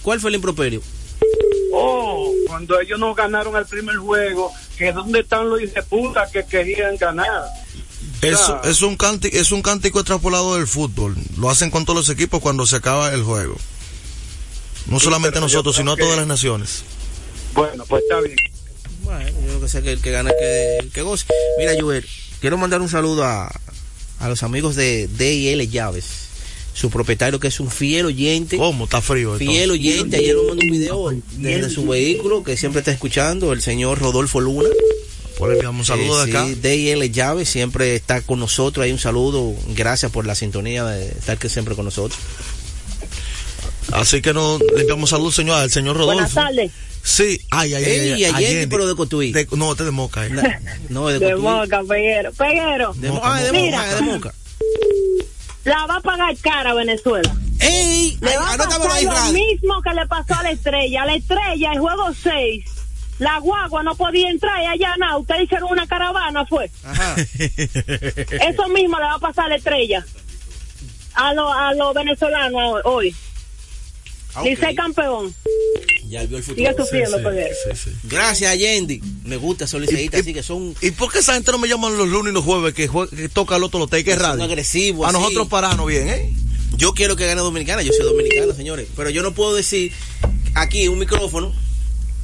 cuál 0.00 0.20
fue 0.20 0.30
el 0.30 0.36
improperio? 0.36 0.80
Oh, 1.70 2.32
cuando 2.46 2.80
ellos 2.80 2.98
no 2.98 3.14
ganaron 3.14 3.54
el 3.56 3.66
primer 3.66 3.96
juego, 3.96 4.50
que 4.78 4.92
dónde 4.92 5.20
están 5.20 5.50
los 5.50 5.60
de 5.60 5.82
puta 5.82 6.26
que 6.32 6.46
querían 6.46 6.96
ganar. 6.96 7.44
Es, 8.22 8.40
es, 8.64 8.80
un 8.80 8.96
cántico, 8.96 9.36
es 9.36 9.52
un 9.52 9.60
cántico 9.60 10.00
extrapolado 10.00 10.56
del 10.56 10.66
fútbol. 10.66 11.14
Lo 11.36 11.50
hacen 11.50 11.70
con 11.70 11.84
todos 11.84 11.98
los 11.98 12.08
equipos 12.08 12.40
cuando 12.40 12.64
se 12.64 12.76
acaba 12.76 13.12
el 13.12 13.22
juego. 13.22 13.56
No 14.88 15.00
solamente 15.00 15.40
nosotros, 15.40 15.76
sino 15.76 15.92
a 15.92 15.96
todas 15.96 16.16
las 16.16 16.26
naciones. 16.26 16.82
Bueno, 17.54 17.84
pues 17.86 18.02
está 18.02 18.20
bien. 18.20 18.36
Bueno, 19.02 19.28
yo 19.28 19.46
creo 19.46 19.60
que 19.60 19.68
sea 19.68 19.82
que 19.82 19.92
el 19.92 20.00
que 20.00 20.10
gana 20.10 20.30
que, 20.30 20.88
que 20.92 21.02
goce. 21.02 21.26
Mira, 21.58 21.72
Joel, 21.80 22.06
quiero 22.40 22.56
mandar 22.58 22.80
un 22.80 22.88
saludo 22.88 23.24
a, 23.24 23.50
a 24.18 24.28
los 24.28 24.42
amigos 24.42 24.76
de 24.76 25.08
DL 25.08 25.68
Llaves 25.68 26.26
su 26.76 26.90
propietario 26.90 27.40
que 27.40 27.48
es 27.48 27.58
un 27.58 27.70
fiel 27.70 28.04
oyente. 28.04 28.58
¿Cómo? 28.58 28.84
Está 28.84 29.00
frío. 29.00 29.36
Fiel 29.38 29.70
oyente. 29.70 30.18
Ayer 30.18 30.36
nos 30.36 30.48
mandó 30.48 30.62
un 30.62 30.70
video 30.70 31.10
desde 31.38 31.70
su 31.70 31.86
vehículo 31.86 32.44
que 32.44 32.58
siempre 32.58 32.80
está 32.80 32.92
escuchando, 32.92 33.54
el 33.54 33.62
señor 33.62 33.98
Rodolfo 33.98 34.40
Luna. 34.40 34.68
Por 35.38 35.54
le 35.54 35.66
un 35.66 35.84
saludo 35.84 36.24
de 36.24 36.30
acá. 36.30 36.46
DL 36.46 37.10
Llaves 37.10 37.48
siempre 37.48 37.94
está 37.94 38.20
con 38.20 38.40
nosotros. 38.40 38.84
Hay 38.84 38.92
un 38.92 38.98
saludo. 38.98 39.54
Gracias 39.74 40.12
por 40.12 40.26
la 40.26 40.34
sintonía 40.34 40.84
de 40.84 41.08
estar 41.08 41.38
que 41.38 41.48
siempre 41.48 41.74
con 41.74 41.86
nosotros. 41.86 42.18
Así 43.92 44.20
que 44.20 44.32
nos 44.32 44.60
le 44.60 44.80
enviamos 44.80 45.10
saludos, 45.10 45.34
señor, 45.34 45.60
al 45.60 45.70
señor 45.70 45.96
Rodolfo. 45.96 46.14
Buenas 46.14 46.34
tardes. 46.34 46.72
Sí, 47.02 47.40
ay, 47.50 47.72
ay, 47.72 47.84
ay. 47.84 48.24
ay, 48.24 48.44
ay 48.44 48.66
pero 48.66 48.86
de 48.86 48.96
Cotuí. 48.96 49.32
no, 49.52 49.72
este 49.72 49.84
de 49.84 49.90
Moca. 49.92 50.26
Eh. 50.26 50.30
No, 50.88 51.06
de, 51.06 51.20
de 51.20 51.36
Moca, 51.36 51.82
Peguero. 51.88 52.32
Peguero. 52.32 52.94
De, 52.94 53.08
ah, 53.22 53.40
de 53.40 53.52
Moca, 53.52 53.94
de 53.94 54.02
Moca. 54.02 54.34
La 55.64 55.86
va 55.86 55.96
a 55.96 56.00
pagar 56.00 56.36
cara 56.38 56.74
Venezuela. 56.74 57.34
¡Ey! 57.60 58.18
Le 58.20 58.36
va 58.36 58.54
a 58.54 58.56
pasar 58.56 58.80
lo 58.80 59.32
mismo 59.32 59.82
que 59.82 59.94
le 59.94 60.06
pasó 60.06 60.34
a 60.34 60.42
la 60.42 60.50
estrella. 60.50 61.02
A 61.02 61.06
la 61.06 61.14
estrella, 61.14 61.72
el 61.72 61.78
juego 61.78 62.12
6, 62.22 62.64
la 63.18 63.38
guagua 63.38 63.82
no 63.82 63.94
podía 63.94 64.28
entrar 64.28 64.62
y 64.62 64.66
allá 64.66 64.94
no. 64.98 65.18
Ustedes 65.20 65.44
hicieron 65.44 65.70
una 65.70 65.86
caravana, 65.86 66.44
fue. 66.46 66.70
Ajá. 66.84 67.16
Eso 67.16 68.68
mismo 68.68 68.98
le 68.98 69.04
va 69.04 69.14
a 69.14 69.18
pasar 69.18 69.46
a 69.46 69.48
la 69.50 69.56
estrella. 69.56 70.04
A 71.14 71.32
los 71.34 71.52
a 71.52 71.72
lo 71.74 71.94
venezolanos 71.94 72.80
hoy. 72.84 73.14
Ah, 74.36 74.42
Dice 74.42 74.74
campeón. 74.74 75.34
Ya 76.10 76.24
vio 76.26 76.36
el 76.36 76.44
futuro. 76.44 76.70
Sigue 76.70 77.08
sufriendo, 77.08 77.18
Gracias, 78.04 78.58
Yendi. 78.58 79.00
Me 79.24 79.36
gusta 79.36 79.66
Solicita, 79.66 80.18
así 80.18 80.34
que 80.34 80.42
son. 80.42 80.74
¿Y 80.82 80.90
por 80.90 81.10
qué 81.10 81.20
esa 81.20 81.32
gente 81.32 81.50
no 81.52 81.58
me 81.58 81.68
llaman 81.68 81.96
los 81.96 82.06
lunes 82.06 82.32
y 82.32 82.34
los 82.34 82.44
jueves 82.44 82.74
que, 82.74 82.88
toca 83.32 83.56
el 83.56 83.64
otro 83.64 83.80
lote? 83.80 84.04
Que 84.04 84.12
es 84.12 84.18
radio. 84.18 84.34
Son 84.34 84.42
agresivos. 84.42 85.08
A 85.08 85.12
nosotros 85.12 85.48
pararnos 85.48 85.86
bien, 85.86 86.08
¿eh? 86.08 86.32
Yo 86.76 86.92
quiero 86.92 87.16
que 87.16 87.26
gane 87.26 87.40
Dominicana. 87.40 87.80
Yo 87.80 87.92
soy 87.94 88.04
dominicano, 88.04 88.52
señores. 88.54 88.86
Pero 88.94 89.08
yo 89.08 89.22
no 89.22 89.32
puedo 89.32 89.54
decir 89.54 89.92
aquí 90.54 90.86
un 90.88 90.98
micrófono 90.98 91.54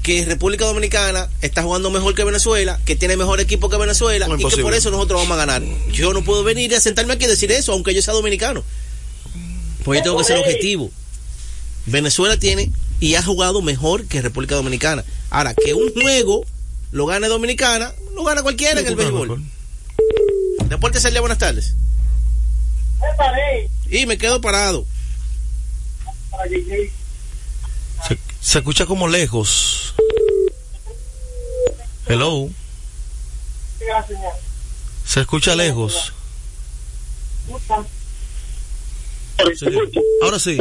que 0.02 0.24
República 0.26 0.66
Dominicana 0.66 1.30
está 1.40 1.62
jugando 1.62 1.90
mejor 1.90 2.14
que 2.14 2.24
Venezuela, 2.24 2.78
que 2.84 2.94
tiene 2.94 3.16
mejor 3.16 3.40
equipo 3.40 3.70
que 3.70 3.78
Venezuela 3.78 4.28
y 4.38 4.44
que 4.44 4.62
por 4.62 4.74
eso 4.74 4.90
nosotros 4.90 5.22
vamos 5.22 5.38
a 5.38 5.46
ganar. 5.46 5.62
Yo 5.92 6.12
no 6.12 6.22
puedo 6.22 6.44
venir 6.44 6.72
y 6.72 6.80
sentarme 6.80 7.14
aquí 7.14 7.24
y 7.24 7.28
decir 7.28 7.50
eso, 7.52 7.72
aunque 7.72 7.94
yo 7.94 8.02
sea 8.02 8.12
dominicano. 8.12 8.62
Pues 9.84 10.00
yo 10.00 10.04
tengo 10.04 10.18
que 10.18 10.24
ser 10.24 10.38
objetivo. 10.38 10.90
Venezuela 11.86 12.36
tiene 12.36 12.70
y 13.00 13.16
ha 13.16 13.22
jugado 13.22 13.62
mejor 13.62 14.06
que 14.06 14.22
República 14.22 14.54
Dominicana. 14.54 15.04
Ahora, 15.30 15.54
que 15.54 15.74
un 15.74 15.92
juego 15.92 16.44
lo 16.92 17.06
gane 17.06 17.28
Dominicana, 17.28 17.92
lo 18.14 18.24
gana 18.24 18.42
cualquiera 18.42 18.80
en 18.80 18.86
el 18.86 18.96
béisbol. 18.96 19.42
Deporte 20.68 21.00
día 21.10 21.20
buenas 21.20 21.38
tardes. 21.38 21.74
Y 23.90 24.06
me 24.06 24.16
quedo 24.18 24.40
parado. 24.40 24.86
Se, 28.40 28.58
escucha 28.58 28.86
como 28.86 29.08
lejos. 29.08 29.94
Hello. 32.06 32.48
Se 35.04 35.20
escucha 35.20 35.54
lejos. 35.54 36.12
Ahora 40.22 40.38
sí. 40.38 40.58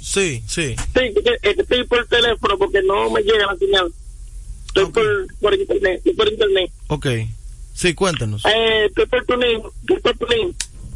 Sí, 0.00 0.42
sí. 0.46 0.76
Sí, 0.76 1.14
estoy 1.42 1.84
por 1.84 2.06
teléfono 2.06 2.58
porque 2.58 2.82
no 2.82 3.10
me 3.10 3.22
llega 3.22 3.46
la 3.46 3.56
señal. 3.56 3.92
Estoy 4.66 4.86
por, 4.92 5.26
por, 5.40 5.54
internet. 5.54 5.96
Estoy 5.98 6.14
por 6.14 6.28
internet. 6.28 6.70
Ok. 6.88 7.06
Sí, 7.74 7.94
cuéntanos. 7.94 8.44
Eh, 8.44 8.86
estoy 8.86 9.06
por 9.06 9.24
tuning. 9.24 9.62
Estoy 9.80 10.00
por 10.00 10.18
tuning. 10.18 10.54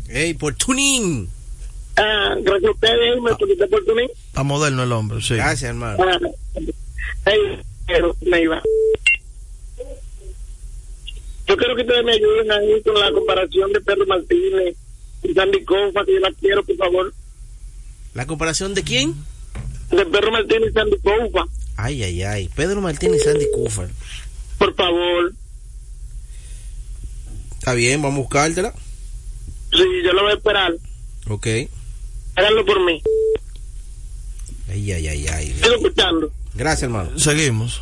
Ey, 0.08 0.34
por 0.34 0.54
tuning. 0.54 1.28
Ah, 1.96 2.34
gracias 2.40 2.68
a 2.68 2.72
ustedes, 2.72 3.20
me 3.20 3.30
ah, 3.30 3.36
por 3.70 3.84
tuning. 3.84 4.10
A 4.34 4.42
moderno 4.42 4.82
el 4.82 4.92
hombre, 4.92 5.20
sí. 5.20 5.34
Gracias, 5.34 5.70
hermano. 5.70 5.96
Ah, 6.04 6.18
hey, 7.26 7.60
pero 7.86 8.16
me 8.20 8.42
iba. 8.42 8.62
Yo 11.46 11.56
quiero 11.56 11.76
que 11.76 11.82
ustedes 11.82 12.04
me 12.04 12.12
ayuden 12.12 12.50
ahí 12.50 12.82
con 12.82 12.98
la 12.98 13.12
comparación 13.12 13.72
de 13.72 13.80
Pedro 13.80 14.06
Martínez 14.06 14.76
Sandy 15.32 15.64
Koufax, 15.64 16.06
que 16.06 16.14
yo 16.14 16.20
la 16.20 16.32
quiero, 16.32 16.64
por 16.64 16.76
favor. 16.76 17.14
¿La 18.12 18.26
comparación 18.26 18.74
de 18.74 18.82
quién? 18.82 19.14
De 19.90 20.04
Pedro 20.04 20.30
Martínez 20.32 20.70
y 20.70 20.72
Sandy 20.72 20.96
Koufax. 20.98 21.50
Ay, 21.76 22.02
ay, 22.02 22.22
ay. 22.22 22.50
Pedro 22.54 22.80
Martínez 22.80 23.22
y 23.22 23.24
Sandy 23.24 23.46
Koufax. 23.54 23.90
Por 24.58 24.74
favor. 24.74 25.32
Está 27.58 27.74
bien, 27.74 28.02
vamos 28.02 28.18
a 28.18 28.20
buscártela. 28.20 28.74
Sí, 29.72 29.84
yo 30.04 30.12
lo 30.12 30.22
voy 30.22 30.32
a 30.32 30.34
esperar. 30.34 30.74
Ok. 31.28 31.46
Háganlo 32.36 32.64
por 32.66 32.84
mí. 32.84 33.02
Ay, 34.68 34.92
ay, 34.92 35.08
ay, 35.08 35.26
ay. 35.28 35.50
Estoy 35.50 35.74
escuchando. 35.74 36.32
Gracias, 36.54 36.82
hermano. 36.84 37.18
Seguimos. 37.18 37.80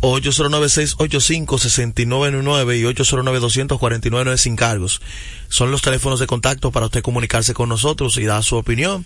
809-685-6999 0.00 2.78
y 2.78 2.84
809-249 2.84 4.36
sin 4.36 4.54
cargos. 4.56 5.00
Son 5.48 5.70
los 5.70 5.80
teléfonos 5.82 6.18
de 6.20 6.26
contacto 6.26 6.70
para 6.70 6.86
usted 6.86 7.02
comunicarse 7.02 7.52
con 7.54 7.68
nosotros 7.68 8.16
y 8.18 8.24
dar 8.24 8.44
su 8.44 8.56
opinión. 8.56 9.04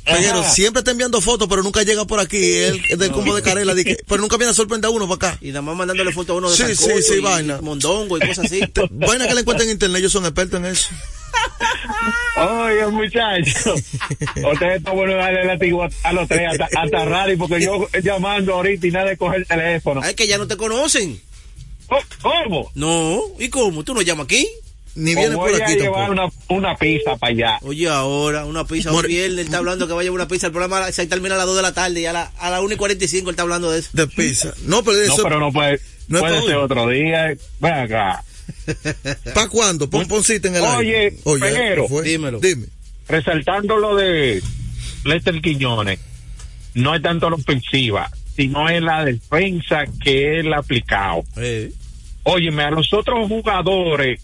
pero 0.03 0.43
siempre 0.43 0.79
está 0.79 0.91
enviando 0.91 1.21
fotos, 1.21 1.47
pero 1.47 1.63
nunca 1.63 1.83
llega 1.83 2.05
por 2.05 2.19
aquí. 2.19 2.37
Él 2.37 2.81
es 2.89 2.97
del 2.97 3.11
combo 3.11 3.35
de 3.35 3.41
Carela, 3.41 3.73
pero 4.07 4.21
nunca 4.21 4.37
viene 4.37 4.51
a 4.51 4.53
sorprender 4.53 4.87
a 4.87 4.91
uno 4.91 5.07
para 5.07 5.29
acá. 5.31 5.39
Y 5.41 5.49
nada 5.49 5.61
más 5.61 5.75
mandándole 5.75 6.11
fotos 6.11 6.33
a 6.35 6.37
uno 6.37 6.49
de 6.49 6.57
Sí, 6.57 6.75
sí, 6.75 7.01
sí, 7.01 7.19
vaina. 7.19 7.59
Mondongo 7.61 8.17
y 8.17 8.21
cosas 8.21 8.45
así. 8.45 8.61
vaina 8.91 9.27
que 9.27 9.33
le 9.33 9.41
encuentran 9.41 9.67
en 9.67 9.73
internet, 9.73 9.99
ellos 9.99 10.11
son 10.11 10.25
expertos 10.25 10.59
en 10.59 10.65
eso. 10.65 10.89
Oye, 12.37 12.87
muchachos, 12.87 13.81
usted 14.35 14.71
está 14.75 14.91
bueno 14.91 15.15
darle 15.15 15.45
látigo 15.45 15.87
a 16.03 16.13
los 16.13 16.27
tres 16.27 16.49
hasta, 16.49 16.69
hasta 16.75 17.37
porque 17.37 17.61
yo 17.61 17.87
llamando 18.01 18.55
ahorita 18.55 18.87
y 18.87 18.91
nadie 18.91 19.17
coge 19.17 19.37
el 19.37 19.47
teléfono. 19.47 20.01
Ay, 20.03 20.15
que 20.15 20.27
ya 20.27 20.37
no 20.37 20.47
te 20.47 20.57
conocen. 20.57 21.21
¿Cómo? 22.21 22.71
No, 22.75 23.21
¿y 23.37 23.49
cómo? 23.49 23.83
¿Tú 23.83 23.93
no 23.93 24.01
llamas 24.01 24.25
aquí? 24.25 24.47
Ni 24.95 25.15
viene 25.15 25.35
por 25.35 25.49
aquí. 25.49 25.61
Voy 25.61 25.71
a 25.71 25.75
llevar 25.75 26.11
una, 26.11 26.27
una, 26.49 26.75
pizza 26.75 27.15
para 27.15 27.31
allá. 27.31 27.59
Oye, 27.61 27.87
ahora, 27.87 28.45
una 28.45 28.65
pizza. 28.65 28.91
Un 28.91 29.01
viernes, 29.03 29.39
él 29.39 29.39
está 29.39 29.57
hablando 29.57 29.87
que 29.87 29.93
va 29.93 30.01
a 30.01 30.03
llevar 30.03 30.21
una 30.21 30.27
pizza. 30.27 30.47
El 30.47 30.53
programa 30.53 30.91
se 30.91 31.07
termina 31.07 31.35
a 31.35 31.37
las 31.37 31.47
2 31.47 31.55
de 31.55 31.61
la 31.61 31.73
tarde 31.73 32.01
y 32.01 32.05
a, 32.05 32.13
la, 32.13 32.31
a 32.39 32.49
las 32.49 32.61
1 32.61 32.73
y 32.73 32.77
45 32.77 33.29
él 33.29 33.33
está 33.33 33.43
hablando 33.43 33.71
de 33.71 33.79
eso. 33.79 33.89
De 33.93 34.07
pizza. 34.07 34.53
No, 34.65 34.83
pero 34.83 35.01
eso. 35.01 35.17
No, 35.17 35.23
pero 35.23 35.39
no 35.39 35.51
puede. 35.51 35.79
No 36.07 36.19
puede 36.19 36.41
ser 36.41 36.55
otro 36.57 36.87
día. 36.89 37.35
Ven 37.59 37.73
acá. 37.73 38.23
¿Para 39.33 39.49
cuándo? 39.49 39.89
Pon, 39.89 40.07
en 40.09 40.55
el 40.55 40.61
Oye, 40.61 40.97
aire. 40.97 41.17
Oye, 41.23 41.41
Peguero, 41.41 41.87
dímelo. 42.03 42.39
Dime. 42.39 42.67
Resaltando 43.07 43.77
lo 43.77 43.95
de 43.95 44.41
Lester 45.03 45.41
Quiñones, 45.41 45.99
no 46.75 46.95
es 46.95 47.01
tanto 47.01 47.29
la 47.29 47.35
ofensiva, 47.35 48.09
sino 48.35 48.69
es 48.69 48.81
la 48.81 49.03
defensa 49.03 49.83
que 50.03 50.39
él 50.39 50.53
ha 50.53 50.59
aplicado. 50.59 51.23
Eh. 51.37 51.71
Óyeme, 52.23 52.63
a 52.63 52.71
los 52.71 52.93
otros 52.93 53.27
jugadores 53.27 54.21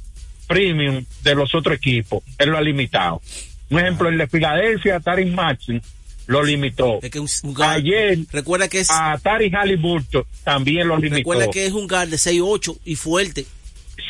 premium 0.48 1.04
de 1.24 1.36
los 1.36 1.54
otros 1.54 1.76
equipos, 1.76 2.24
él 2.38 2.50
lo 2.50 2.58
ha 2.58 2.62
limitado. 2.62 3.22
Un 3.70 3.80
ejemplo, 3.80 4.08
el 4.08 4.18
de 4.18 4.28
Filadelfia, 4.28 5.00
Tarin 5.02 5.36
Maxim, 5.36 5.82
lo 6.28 6.44
limitó. 6.44 7.00
Es 7.02 7.10
que 7.10 7.20
un, 7.20 7.30
un 7.44 7.54
guard, 7.54 7.78
Ayer, 7.78 8.20
recuerda 8.32 8.68
que 8.68 8.82
es, 8.82 8.92
a 8.92 9.18
Tari 9.18 9.50
Halliburton 9.50 10.24
también 10.44 10.88
lo 10.88 10.98
limitó. 10.98 11.18
Recuerda 11.18 11.50
que 11.50 11.66
es 11.66 11.74
un 11.74 11.88
guard 11.88 12.10
de 12.10 12.18
6'8 12.18 12.78
y 12.86 12.96
fuerte. 12.96 13.46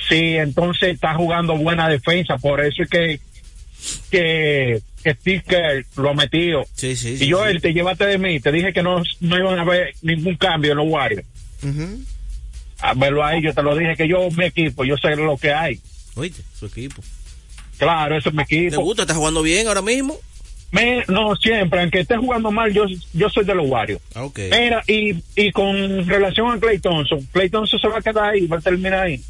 Sí, 0.08 0.36
entonces 0.38 0.94
está 0.94 1.16
jugando 1.16 1.58
buena 1.58 1.90
defensa, 1.90 2.38
por 2.38 2.64
eso 2.64 2.84
es 2.84 2.90
que 2.90 3.20
que, 4.10 4.82
que 5.04 5.14
Steve 5.14 5.44
Kerr 5.48 5.86
lo 5.96 6.14
metió. 6.14 6.64
Sí, 6.74 6.96
sí, 6.96 7.18
y 7.20 7.28
yo, 7.28 7.46
él 7.46 7.62
te 7.62 7.74
llevaste 7.74 8.06
de 8.06 8.18
mí, 8.18 8.40
te 8.40 8.52
dije 8.52 8.74
que 8.74 8.84
no, 8.84 9.02
no 9.20 9.38
iban 9.38 9.60
a 9.60 9.62
haber 9.62 9.94
ningún 10.02 10.36
cambio 10.36 10.72
en 10.72 10.78
los 10.78 10.88
Warriors. 10.88 11.26
Uh 11.64 11.68
-huh. 11.68 12.06
A 12.80 12.94
verlo 12.94 13.24
ahí, 13.24 13.42
yo 13.42 13.54
te 13.54 13.64
lo 13.64 13.76
dije 13.76 13.96
que 13.96 14.08
yo, 14.08 14.30
mi 14.32 14.46
equipo, 14.46 14.86
yo 14.86 14.98
sé 14.98 15.16
lo 15.16 15.38
que 15.38 15.52
hay. 15.52 15.80
Oíste, 16.16 16.44
su 16.58 16.68
equipo. 16.68 17.02
Claro, 17.78 18.18
eso 18.18 18.30
es 18.30 18.36
mi 18.36 18.44
equipo. 18.44 18.72
¿Te 18.72 18.78
gusta? 18.78 19.04
¿Estás 19.04 19.18
jugando 19.18 19.42
bien 19.42 19.68
ahora 19.68 19.82
mismo? 19.82 20.18
Me, 20.72 21.04
no, 21.08 21.36
siempre, 21.36 21.82
aunque 21.82 22.02
esté 22.02 22.18
jugando 22.18 22.52
mal, 22.52 22.74
yo, 22.74 22.86
yo 23.14 23.30
soy 23.30 23.46
de 23.46 23.56
los 23.56 23.68
Warriors. 23.68 24.02
Ah, 24.14 24.24
ok. 24.26 24.40
Mira, 24.52 24.84
y, 24.88 25.16
y 25.36 25.52
con 25.52 26.06
relación 26.08 26.52
a 26.52 26.60
Clay 26.60 26.80
Thompson, 26.80 27.22
Clay 27.32 27.50
Thompson 27.50 27.80
se 27.80 27.88
va 27.88 28.00
a 28.00 28.02
quedar 28.02 28.34
ahí, 28.34 28.46
va 28.48 28.58
a 28.58 28.62
terminar 28.62 29.06
ahí. 29.06 29.22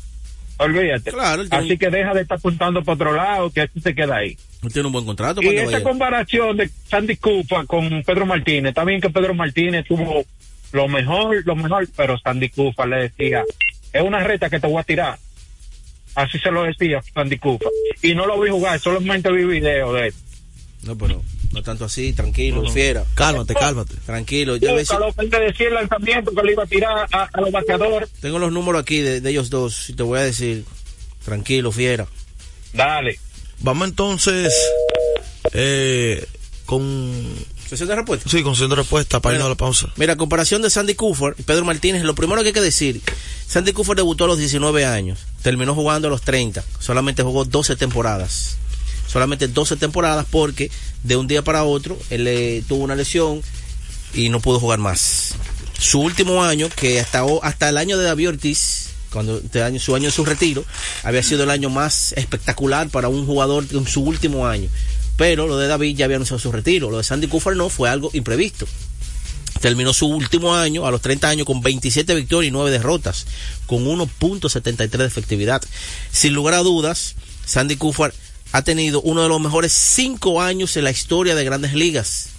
Olvídate. 0.57 1.11
Claro, 1.11 1.43
Así 1.51 1.77
que 1.77 1.89
deja 1.89 2.13
de 2.13 2.21
estar 2.21 2.37
apuntando 2.37 2.83
para 2.83 2.95
otro 2.95 3.13
lado, 3.13 3.49
que 3.51 3.61
así 3.61 3.79
se 3.79 3.93
queda 3.93 4.17
ahí. 4.17 4.37
él 4.63 4.73
tiene 4.73 4.87
un 4.87 4.93
buen 4.93 5.05
contrato. 5.05 5.41
Y 5.41 5.47
esa 5.49 5.65
vaya. 5.65 5.83
comparación 5.83 6.57
de 6.57 6.69
Sandy 6.89 7.17
Cupa 7.17 7.65
con 7.65 8.01
Pedro 8.03 8.25
Martínez, 8.25 8.69
está 8.69 8.83
bien 8.83 8.99
que 8.99 9.09
Pedro 9.09 9.33
Martínez 9.35 9.85
tuvo 9.87 10.25
lo 10.71 10.87
mejor, 10.87 11.45
lo 11.45 11.55
mejor, 11.55 11.87
pero 11.95 12.17
Sandy 12.17 12.49
Cupa 12.49 12.85
le 12.87 13.03
decía, 13.03 13.43
es 13.93 14.01
una 14.01 14.19
reta 14.23 14.49
que 14.49 14.59
te 14.59 14.67
voy 14.67 14.79
a 14.79 14.83
tirar. 14.83 15.17
Así 16.15 16.39
se 16.39 16.49
lo 16.49 16.63
decía 16.63 17.01
Sandy 17.13 17.37
Cupa. 17.37 17.69
Y 18.01 18.15
no 18.15 18.25
lo 18.25 18.39
vi 18.39 18.49
jugar, 18.49 18.79
solamente 18.79 19.31
vi 19.31 19.45
video 19.45 19.93
de 19.93 20.07
él. 20.07 20.13
No, 20.83 20.97
pero 20.97 21.21
no 21.51 21.63
tanto 21.63 21.85
así, 21.85 22.13
tranquilo, 22.13 22.57
No, 22.57 22.63
no. 22.63 22.71
fiera. 22.71 23.05
Cálmate, 23.15 23.53
cálmate. 23.53 23.95
Tranquilo. 24.05 24.55
Yo 24.57 24.71
a 24.71 24.73
veces- 24.73 24.97
que 25.29 25.39
decía 25.39 25.67
el 25.67 25.73
lanzamiento 25.75 26.31
que 26.31 26.43
le 26.43 26.51
iba 26.53 26.63
a 26.63 26.67
tirar 26.67 27.07
a, 27.11 27.29
a 27.33 27.41
los 27.41 27.51
bateadores. 27.51 28.09
tengo 28.19 28.39
los 28.39 28.51
números 28.51 28.81
aquí 28.81 28.99
de, 28.99 29.21
de 29.21 29.29
ellos 29.29 29.49
dos 29.49 29.89
y 29.89 29.93
te 29.93 30.03
voy 30.03 30.19
a 30.19 30.23
decir, 30.23 30.65
tranquilo, 31.25 31.71
fiera. 31.71 32.07
Dale. 32.73 33.19
Vamos 33.59 33.87
entonces 33.87 34.53
eh, 35.53 36.25
con. 36.65 37.35
¿Sesión 37.67 37.89
de 37.89 37.95
respuesta? 37.97 38.29
Sí, 38.29 38.43
con 38.43 38.53
sesión 38.55 38.69
de 38.69 38.77
respuesta 38.77 39.19
para 39.19 39.33
Bueno. 39.33 39.45
irnos 39.45 39.45
a 39.47 39.49
la 39.49 39.57
pausa. 39.57 39.93
Mira, 39.97 40.15
comparación 40.15 40.61
de 40.61 40.69
Sandy 40.69 40.95
Cooper 40.95 41.35
y 41.37 41.43
Pedro 41.43 41.65
Martínez, 41.65 42.03
lo 42.03 42.15
primero 42.15 42.41
que 42.41 42.47
hay 42.49 42.53
que 42.53 42.61
decir, 42.61 43.01
Sandy 43.45 43.73
Cooper 43.73 43.97
debutó 43.97 44.23
a 44.23 44.27
los 44.27 44.37
19 44.37 44.85
años, 44.85 45.19
terminó 45.41 45.75
jugando 45.75 46.07
a 46.07 46.11
los 46.11 46.21
30, 46.21 46.63
solamente 46.79 47.23
jugó 47.23 47.43
12 47.43 47.75
temporadas. 47.75 48.57
Solamente 49.07 49.47
12 49.47 49.77
temporadas 49.77 50.25
porque 50.29 50.69
de 51.03 51.15
un 51.15 51.27
día 51.27 51.41
para 51.41 51.63
otro 51.63 51.97
él 52.09 52.27
eh, 52.27 52.63
tuvo 52.67 52.83
una 52.83 52.95
lesión 52.95 53.41
y 54.13 54.29
no 54.29 54.39
pudo 54.39 54.59
jugar 54.59 54.79
más. 54.79 55.35
Su 55.79 56.01
último 56.01 56.43
año, 56.43 56.69
que 56.75 56.99
hasta, 56.99 57.23
hasta 57.43 57.69
el 57.69 57.77
año 57.77 57.97
de 57.97 58.05
David 58.05 58.29
Ortiz, 58.29 58.89
cuando 59.11 59.37
este 59.37 59.79
su 59.79 59.95
año 59.95 60.05
de 60.05 60.11
su 60.11 60.25
retiro, 60.25 60.65
había 61.03 61.23
sido 61.23 61.43
el 61.43 61.51
año 61.51 61.69
más 61.69 62.13
espectacular 62.13 62.89
para 62.89 63.09
un 63.09 63.25
jugador 63.25 63.65
en 63.71 63.87
su 63.87 64.01
último 64.01 64.47
año. 64.47 64.69
Pero 65.17 65.47
lo 65.47 65.57
de 65.57 65.67
David 65.67 65.95
ya 65.95 66.05
había 66.05 66.17
anunciado 66.17 66.39
su 66.39 66.51
retiro. 66.51 66.89
Lo 66.89 66.97
de 66.97 67.03
Sandy 67.03 67.27
Cooper 67.27 67.55
no 67.55 67.69
fue 67.69 67.89
algo 67.89 68.09
imprevisto. 68.13 68.67
Terminó 69.61 69.93
su 69.93 70.07
último 70.07 70.53
año, 70.53 70.85
a 70.85 70.91
los 70.91 71.01
30 71.01 71.29
años, 71.29 71.47
con 71.47 71.61
27 71.61 72.13
victorias 72.13 72.49
y 72.49 72.51
9 72.51 72.69
derrotas, 72.69 73.25
con 73.65 73.85
1.73 73.85 74.89
de 74.89 75.05
efectividad. 75.05 75.61
Sin 76.11 76.33
lugar 76.33 76.53
a 76.53 76.59
dudas, 76.59 77.15
Sandy 77.45 77.75
Cooper 77.75 78.13
ha 78.51 78.61
tenido 78.61 79.01
uno 79.01 79.23
de 79.23 79.29
los 79.29 79.41
mejores 79.41 79.73
5 79.73 80.41
años 80.41 80.77
en 80.77 80.83
la 80.83 80.91
historia 80.91 81.35
de 81.35 81.43
grandes 81.43 81.73
ligas. 81.73 82.29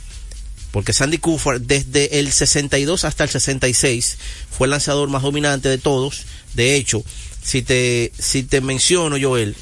Porque 0.70 0.92
Sandy 0.92 1.18
Cooper, 1.18 1.60
desde 1.60 2.18
el 2.18 2.30
62 2.30 3.04
hasta 3.04 3.24
el 3.24 3.30
66, 3.30 4.18
fue 4.50 4.66
el 4.66 4.72
lanzador 4.72 5.08
más 5.08 5.22
dominante 5.22 5.68
de 5.68 5.78
todos. 5.78 6.24
De 6.54 6.76
hecho, 6.76 7.02
si 7.42 7.62
te, 7.62 8.12
si 8.18 8.42
te 8.42 8.60
menciono, 8.60 9.16
Joel, 9.20 9.56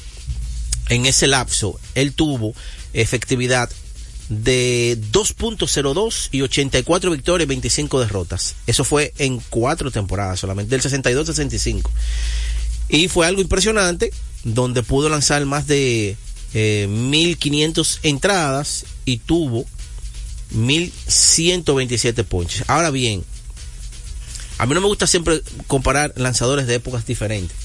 en 0.89 1.05
ese 1.05 1.27
lapso, 1.27 1.79
él 1.95 2.13
tuvo 2.13 2.53
efectividad 2.93 3.69
de 4.29 4.97
2.02 5.11 6.29
y 6.31 6.41
84 6.41 7.11
victorias 7.11 7.45
y 7.45 7.47
25 7.47 7.99
derrotas. 8.01 8.55
Eso 8.67 8.83
fue 8.83 9.13
en 9.17 9.41
cuatro 9.49 9.91
temporadas 9.91 10.39
solamente, 10.39 10.71
del 10.71 10.81
62 10.81 11.29
al 11.29 11.35
65. 11.35 11.91
Y 12.89 13.07
fue 13.07 13.25
algo 13.25 13.41
impresionante, 13.41 14.11
donde 14.43 14.83
pudo 14.83 15.09
lanzar 15.09 15.45
más 15.45 15.67
de 15.67 16.17
eh, 16.59 16.87
1500 16.87 17.99
entradas 18.01 18.85
y 19.05 19.17
tuvo 19.17 19.67
1127 20.49 22.23
ponches. 22.23 22.67
Ahora 22.67 22.89
bien, 22.89 23.23
a 24.57 24.65
mí 24.65 24.73
no 24.73 24.81
me 24.81 24.87
gusta 24.87 25.05
siempre 25.05 25.43
comparar 25.67 26.13
lanzadores 26.15 26.65
de 26.65 26.73
épocas 26.73 27.05
diferentes, 27.05 27.55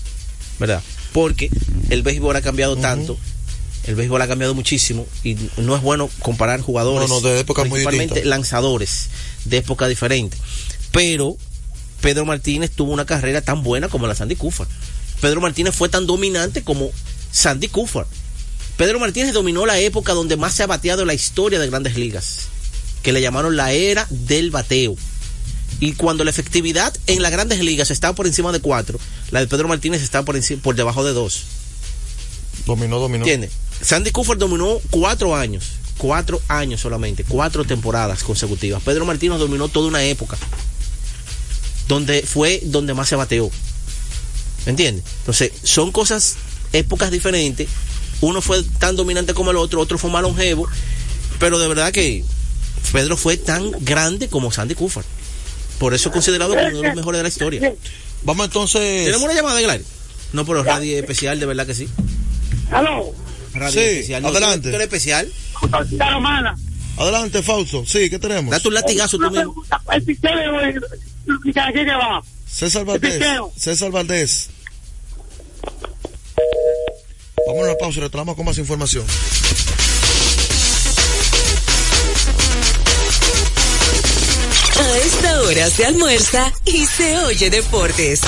¿verdad? 0.59 0.83
Porque 1.15 1.49
el 1.89 2.03
béisbol 2.03 2.37
ha 2.37 2.43
cambiado 2.43 2.77
tanto, 2.77 3.17
el 3.85 3.95
béisbol 3.95 4.21
ha 4.21 4.29
cambiado 4.29 4.53
muchísimo 4.53 5.07
y 5.25 5.39
no 5.57 5.75
es 5.75 5.81
bueno 5.81 6.11
comparar 6.19 6.61
jugadores, 6.61 7.09
No, 7.09 7.23
no, 7.23 7.27
de 7.27 7.41
épocas 7.41 7.67
principalmente 7.67 8.27
lanzadores 8.27 9.09
de 9.47 9.57
época 9.57 9.89
diferente. 9.89 10.37
Pero 10.91 11.39
Pedro 12.03 12.27
Martínez 12.27 12.71
tuvo 12.71 12.93
una 12.93 13.07
carrera 13.07 13.41
tan 13.41 13.63
buena 13.63 13.89
como 13.89 14.07
la 14.07 14.15
Sandy 14.15 14.37
Cooper. 14.37 14.67
Pedro 15.23 15.41
Martínez 15.41 15.75
fue 15.75 15.89
tan 15.89 16.07
dominante 16.07 16.63
como 16.63 16.91
Sandy 17.31 17.69
Cooper. 17.69 18.05
Pedro 18.77 18.99
Martínez 18.99 19.33
dominó 19.33 19.67
la 19.67 19.79
época 19.79 20.13
donde 20.13 20.37
más 20.37 20.55
se 20.55 20.63
ha 20.63 20.67
bateado 20.67 21.03
en 21.03 21.09
la 21.09 21.15
historia 21.15 21.59
de 21.59 21.69
grandes 21.69 21.97
ligas, 21.97 22.49
que 23.03 23.13
le 23.13 23.21
llamaron 23.21 23.57
la 23.57 23.73
era 23.73 24.07
del 24.11 24.51
bateo. 24.51 24.97
Y 25.81 25.95
cuando 25.95 26.25
la 26.25 26.31
efectividad 26.31 26.95
en 27.07 27.23
las 27.23 27.33
grandes 27.33 27.61
ligas 27.61 27.91
está 27.91 28.15
por 28.15 28.27
encima 28.27 28.53
de 28.53 28.61
4, 28.61 28.99
la 29.31 29.41
de 29.41 29.47
Pedro 29.47 29.69
Martínez 29.69 30.03
está 30.03 30.25
por, 30.25 30.37
encima, 30.37 30.63
por 30.63 30.75
debajo 30.75 31.05
de 31.05 31.13
2. 31.13 31.43
Dominó, 32.67 32.99
dominó. 32.99 33.25
¿Entiendes? 33.25 33.51
Sandy 33.81 34.13
Cooper 34.13 34.39
dominó 34.39 34.81
cuatro 34.91 35.35
años, 35.35 35.73
cuatro 35.99 36.41
años 36.47 36.81
solamente, 36.81 37.25
cuatro 37.25 37.65
temporadas 37.65 38.23
consecutivas. 38.23 38.83
Pedro 38.83 39.05
Martínez 39.05 39.39
dominó 39.39 39.69
toda 39.69 39.89
una 39.89 40.05
época, 40.05 40.37
donde 41.89 42.23
fue 42.23 42.61
donde 42.65 42.95
más 42.95 43.09
se 43.09 43.17
bateó. 43.17 43.51
¿Me 44.65 44.71
entiendes? 44.71 45.05
Entonces, 45.21 45.51
son 45.65 45.91
cosas, 45.91 46.37
épocas 46.73 47.11
diferentes. 47.11 47.69
Uno 48.23 48.41
fue 48.41 48.63
tan 48.79 48.97
dominante 48.97 49.35
como 49.35 49.51
el 49.51 49.57
otro, 49.59 49.81
otro 49.81 49.99
fue 49.99 50.11
más 50.11 50.23
longevo, 50.23 50.67
pero 51.39 51.59
de 51.59 51.69
verdad 51.69 51.93
que 51.93 52.25
Pedro 52.93 53.17
fue 53.17 53.37
tan 53.37 53.71
grande 53.81 54.29
como 54.29 54.51
Sandy 54.51 54.75
Koufax. 54.75 55.07
Por 55.79 55.93
eso 55.93 56.09
es 56.09 56.13
considerado 56.13 56.55
como 56.55 56.69
uno 56.69 56.79
de 56.81 56.87
los 56.89 56.97
mejores 56.97 57.19
de 57.19 57.23
la 57.25 57.29
historia. 57.29 57.75
Vamos 58.23 58.47
entonces. 58.47 59.05
¿Tenemos 59.05 59.25
una 59.25 59.35
llamada 59.35 59.57
de 59.57 59.63
Gladys? 59.65 59.87
No, 60.33 60.47
pero 60.47 60.63
radio 60.63 60.97
especial, 60.99 61.39
de 61.41 61.47
verdad 61.47 61.67
que 61.67 61.75
sí. 61.75 61.89
¿Aló? 62.71 63.13
Radio 63.55 63.73
Sí, 63.73 63.81
especial. 63.81 64.25
adelante. 64.25 64.71
¿tú 64.71 64.77
eres 64.77 64.87
especial? 64.87 65.31
romana. 66.13 66.57
Adelante, 66.97 67.43
Fausto. 67.43 67.85
Sí, 67.87 68.09
¿qué 68.09 68.19
tenemos? 68.19 68.51
Date 68.53 68.69
un 68.69 68.75
latigazo 68.75 69.19
tú 69.19 69.31
mismo. 69.31 69.55
El 69.93 70.03
picheo, 70.05 70.33
¿qué 71.75 71.85
que 71.85 71.91
va? 71.93 72.23
César 72.47 72.85
Valdés. 72.85 73.21
César 73.57 73.91
Valdés. 73.91 74.49
Vamos 77.47 77.63
a 77.63 77.67
una 77.67 77.75
pausa 77.75 77.99
y 77.99 78.03
retornamos 78.03 78.37
con 78.37 78.45
más 78.45 78.59
información. 78.59 79.05
A 84.79 84.99
esta 84.99 85.43
hora 85.43 85.71
se 85.71 85.87
almuerza 85.87 86.53
y 86.65 86.87
se 86.87 87.19
oye 87.19 87.51
deportes. 87.51 88.21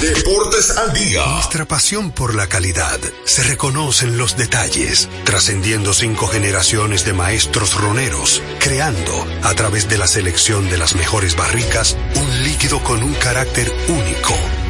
Deportes 0.00 0.70
al 0.78 0.92
día. 0.94 1.26
Nuestra 1.26 1.66
pasión 1.66 2.10
por 2.10 2.34
la 2.34 2.48
calidad 2.48 2.98
se 3.24 3.42
reconoce 3.42 4.06
en 4.06 4.16
los 4.16 4.36
detalles, 4.36 5.08
trascendiendo 5.24 5.92
cinco 5.92 6.26
generaciones 6.26 7.04
de 7.04 7.12
maestros 7.12 7.74
roneros, 7.74 8.42
creando, 8.60 9.26
a 9.42 9.54
través 9.54 9.88
de 9.88 9.98
la 9.98 10.06
selección 10.06 10.70
de 10.70 10.78
las 10.78 10.94
mejores 10.94 11.36
barricas, 11.36 11.96
un 12.14 12.44
líquido 12.44 12.82
con 12.82 13.02
un 13.02 13.12
carácter 13.14 13.70
único, 13.88 14.34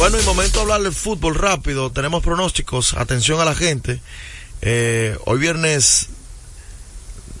Bueno, 0.00 0.18
y 0.18 0.24
momento 0.24 0.56
de 0.56 0.62
hablar 0.62 0.80
del 0.80 0.94
fútbol 0.94 1.34
rápido. 1.34 1.92
Tenemos 1.92 2.22
pronósticos. 2.22 2.94
Atención 2.94 3.38
a 3.38 3.44
la 3.44 3.54
gente. 3.54 4.00
Eh, 4.62 5.14
hoy 5.26 5.38
viernes 5.38 6.08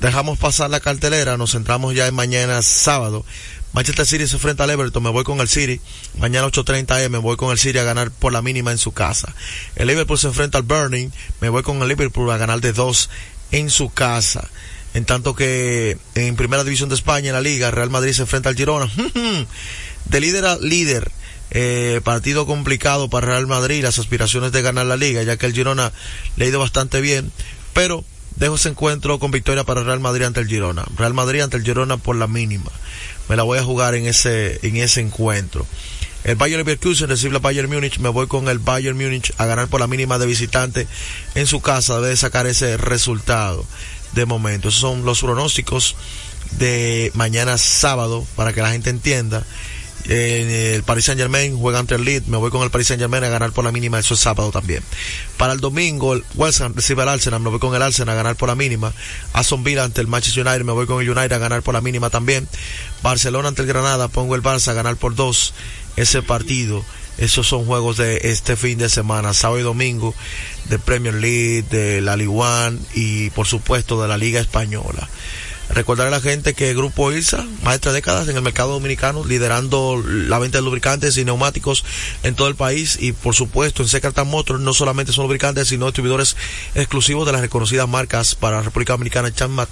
dejamos 0.00 0.38
pasar 0.38 0.68
la 0.68 0.80
cartelera. 0.80 1.38
Nos 1.38 1.52
centramos 1.52 1.94
ya 1.94 2.06
en 2.06 2.14
mañana 2.14 2.60
sábado. 2.60 3.24
Manchester 3.72 4.04
City 4.04 4.26
se 4.26 4.34
enfrenta 4.34 4.64
al 4.64 4.70
Everton. 4.70 5.02
Me 5.02 5.08
voy 5.08 5.24
con 5.24 5.40
el 5.40 5.48
City. 5.48 5.80
Mañana 6.18 6.48
8.30 6.48 6.98
M. 6.98 7.08
Me 7.08 7.18
voy 7.18 7.38
con 7.38 7.50
el 7.50 7.58
City 7.58 7.78
a 7.78 7.82
ganar 7.82 8.10
por 8.10 8.30
la 8.30 8.42
mínima 8.42 8.72
en 8.72 8.78
su 8.78 8.92
casa. 8.92 9.34
El 9.74 9.86
Liverpool 9.88 10.18
se 10.18 10.26
enfrenta 10.26 10.58
al 10.58 10.64
Burning. 10.64 11.08
Me 11.40 11.48
voy 11.48 11.62
con 11.62 11.80
el 11.80 11.88
Liverpool 11.88 12.30
a 12.30 12.36
ganar 12.36 12.60
de 12.60 12.74
2 12.74 13.08
en 13.52 13.70
su 13.70 13.88
casa. 13.88 14.50
En 14.92 15.06
tanto 15.06 15.34
que 15.34 15.96
en 16.14 16.36
primera 16.36 16.62
división 16.62 16.90
de 16.90 16.96
España, 16.96 17.28
en 17.28 17.34
la 17.34 17.40
liga, 17.40 17.70
Real 17.70 17.88
Madrid 17.88 18.12
se 18.12 18.20
enfrenta 18.20 18.50
al 18.50 18.54
Girona. 18.54 18.92
de 20.04 20.20
líder 20.20 20.44
a 20.44 20.58
líder. 20.58 21.10
Eh, 21.52 22.00
partido 22.04 22.46
complicado 22.46 23.10
para 23.10 23.26
Real 23.26 23.46
Madrid, 23.46 23.82
las 23.82 23.98
aspiraciones 23.98 24.52
de 24.52 24.62
ganar 24.62 24.86
la 24.86 24.96
liga, 24.96 25.22
ya 25.22 25.36
que 25.36 25.46
el 25.46 25.52
Girona 25.52 25.92
le 26.36 26.44
ha 26.44 26.48
ido 26.48 26.60
bastante 26.60 27.00
bien, 27.00 27.32
pero 27.72 28.04
dejo 28.36 28.54
ese 28.54 28.68
encuentro 28.68 29.18
con 29.18 29.30
victoria 29.30 29.64
para 29.64 29.82
Real 29.82 30.00
Madrid 30.00 30.26
ante 30.26 30.40
el 30.40 30.46
Girona. 30.46 30.84
Real 30.96 31.14
Madrid 31.14 31.40
ante 31.40 31.56
el 31.56 31.64
Girona 31.64 31.96
por 31.96 32.16
la 32.16 32.26
mínima. 32.26 32.70
Me 33.28 33.36
la 33.36 33.42
voy 33.42 33.58
a 33.58 33.64
jugar 33.64 33.94
en 33.94 34.06
ese, 34.06 34.60
en 34.66 34.76
ese 34.76 35.00
encuentro. 35.00 35.66
El 36.22 36.36
Bayern 36.36 36.58
Leverkusen 36.58 37.08
recibe 37.08 37.36
al 37.36 37.42
Bayern 37.42 37.70
Múnich. 37.70 37.98
Me 37.98 38.10
voy 38.10 38.26
con 38.26 38.48
el 38.48 38.58
Bayern 38.58 38.96
Múnich 38.96 39.32
a 39.38 39.46
ganar 39.46 39.68
por 39.68 39.80
la 39.80 39.86
mínima 39.86 40.18
de 40.18 40.26
visitante 40.26 40.86
en 41.34 41.46
su 41.46 41.60
casa. 41.60 41.94
Debe 41.96 42.08
de 42.08 42.16
sacar 42.16 42.46
ese 42.46 42.76
resultado 42.76 43.64
de 44.12 44.26
momento. 44.26 44.68
Esos 44.68 44.80
son 44.80 45.04
los 45.04 45.20
pronósticos 45.20 45.96
de 46.58 47.10
mañana 47.14 47.56
sábado 47.56 48.26
para 48.36 48.52
que 48.52 48.60
la 48.60 48.72
gente 48.72 48.90
entienda. 48.90 49.44
Eh, 50.08 50.74
el 50.76 50.82
Paris 50.82 51.04
Saint 51.04 51.20
Germain 51.20 51.56
juega 51.56 51.78
ante 51.78 51.94
el 51.94 52.04
Leeds. 52.04 52.28
Me 52.28 52.36
voy 52.36 52.50
con 52.50 52.62
el 52.62 52.70
Paris 52.70 52.88
Saint 52.88 53.00
Germain 53.00 53.24
a 53.24 53.28
ganar 53.28 53.52
por 53.52 53.64
la 53.64 53.72
mínima. 53.72 53.98
Eso 53.98 54.14
es 54.14 54.20
sábado 54.20 54.50
también. 54.50 54.82
Para 55.36 55.52
el 55.52 55.60
domingo, 55.60 56.14
el 56.14 56.24
West 56.34 56.60
Ham 56.60 56.74
recibe 56.74 57.02
al 57.02 57.08
Arsenal. 57.08 57.40
Me 57.40 57.50
voy 57.50 57.58
con 57.58 57.74
el 57.74 57.82
Arsenal 57.82 58.14
a 58.14 58.16
ganar 58.16 58.36
por 58.36 58.48
la 58.48 58.54
mínima. 58.54 58.92
Aston 59.32 59.62
Villa 59.62 59.84
ante 59.84 60.00
el 60.00 60.06
Manchester 60.06 60.46
United. 60.46 60.64
Me 60.64 60.72
voy 60.72 60.86
con 60.86 61.00
el 61.00 61.08
United 61.08 61.32
a 61.32 61.38
ganar 61.38 61.62
por 61.62 61.74
la 61.74 61.80
mínima 61.80 62.10
también. 62.10 62.48
Barcelona 63.02 63.48
ante 63.48 63.62
el 63.62 63.68
Granada. 63.68 64.08
Pongo 64.08 64.34
el 64.34 64.42
Barça 64.42 64.68
a 64.68 64.74
ganar 64.74 64.96
por 64.96 65.14
dos 65.14 65.54
ese 65.96 66.22
partido. 66.22 66.84
Esos 67.18 67.46
son 67.46 67.66
juegos 67.66 67.98
de 67.98 68.20
este 68.24 68.56
fin 68.56 68.78
de 68.78 68.88
semana, 68.88 69.34
sábado 69.34 69.60
y 69.60 69.62
domingo, 69.62 70.14
de 70.70 70.78
Premier 70.78 71.14
League, 71.14 71.64
de 71.70 72.00
la 72.00 72.16
Ligue 72.16 72.30
1 72.30 72.78
y 72.94 73.28
por 73.30 73.46
supuesto 73.46 74.00
de 74.00 74.08
la 74.08 74.16
Liga 74.16 74.40
Española. 74.40 75.06
Recordar 75.72 76.08
a 76.08 76.10
la 76.10 76.20
gente 76.20 76.54
que 76.54 76.74
Grupo 76.74 77.12
ILSA, 77.12 77.46
más 77.62 77.80
de 77.80 77.92
décadas 77.92 78.28
en 78.28 78.36
el 78.36 78.42
mercado 78.42 78.72
dominicano, 78.72 79.24
liderando 79.24 80.02
la 80.04 80.38
venta 80.38 80.58
de 80.58 80.64
lubricantes 80.64 81.16
y 81.16 81.24
neumáticos 81.24 81.84
en 82.22 82.34
todo 82.34 82.48
el 82.48 82.56
país 82.56 82.98
y 83.00 83.12
por 83.12 83.34
supuesto 83.34 83.82
en 83.82 83.88
Secretan 83.88 84.28
Motors 84.28 84.60
no 84.60 84.74
solamente 84.74 85.12
son 85.12 85.24
lubricantes 85.24 85.68
sino 85.68 85.86
distribuidores 85.86 86.36
exclusivos 86.74 87.24
de 87.24 87.32
las 87.32 87.40
reconocidas 87.40 87.88
marcas 87.88 88.34
para 88.34 88.56
la 88.56 88.62
República 88.62 88.94
Dominicana 88.94 89.32
Chapman, 89.32 89.68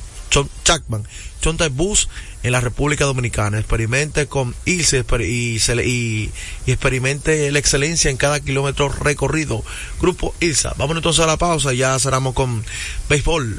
Chapman, 0.64 1.04
Chonta 1.40 1.68
Bus 1.68 2.08
en 2.42 2.52
la 2.52 2.60
República 2.60 3.04
Dominicana. 3.04 3.58
Experimente 3.58 4.26
con 4.26 4.54
ILSA 4.66 4.98
y, 5.20 5.58
y, 5.84 6.32
y 6.66 6.72
experimente 6.72 7.50
la 7.50 7.58
excelencia 7.58 8.10
en 8.10 8.16
cada 8.16 8.40
kilómetro 8.40 8.88
recorrido. 8.88 9.64
Grupo 10.00 10.34
ILSA. 10.40 10.74
Vamos 10.78 10.96
entonces 10.96 11.24
a 11.24 11.26
la 11.26 11.36
pausa 11.36 11.72
y 11.72 11.78
ya 11.78 11.98
cerramos 11.98 12.34
con 12.34 12.64
béisbol. 13.08 13.58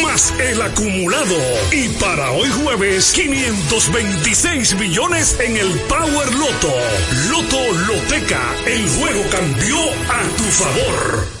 el 0.39 0.61
acumulado. 0.61 1.35
Y 1.71 1.87
para 1.99 2.31
hoy 2.31 2.49
jueves, 2.49 3.11
526 3.11 4.75
millones 4.75 5.39
en 5.39 5.55
el 5.57 5.79
Power 5.81 6.33
Loto. 6.33 6.73
Loto 7.29 7.71
Loteca, 7.87 8.41
el 8.65 8.87
juego 8.89 9.23
cambió 9.29 9.77
a 10.09 10.23
tu 10.37 10.43
favor. 10.43 11.40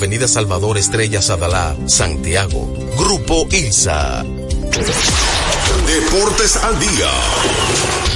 Avenida 0.01 0.27
Salvador 0.27 0.79
Estrella 0.79 1.21
Sadalá, 1.21 1.77
Santiago. 1.85 2.73
Grupo 2.97 3.47
ILSA. 3.51 4.25
Deportes 5.85 6.55
al 6.55 6.79
día. 6.79 7.11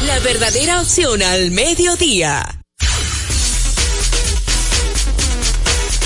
La 0.07 0.17
verdadera 0.17 0.81
opción 0.81 1.21
al 1.21 1.51
mediodía. 1.51 2.64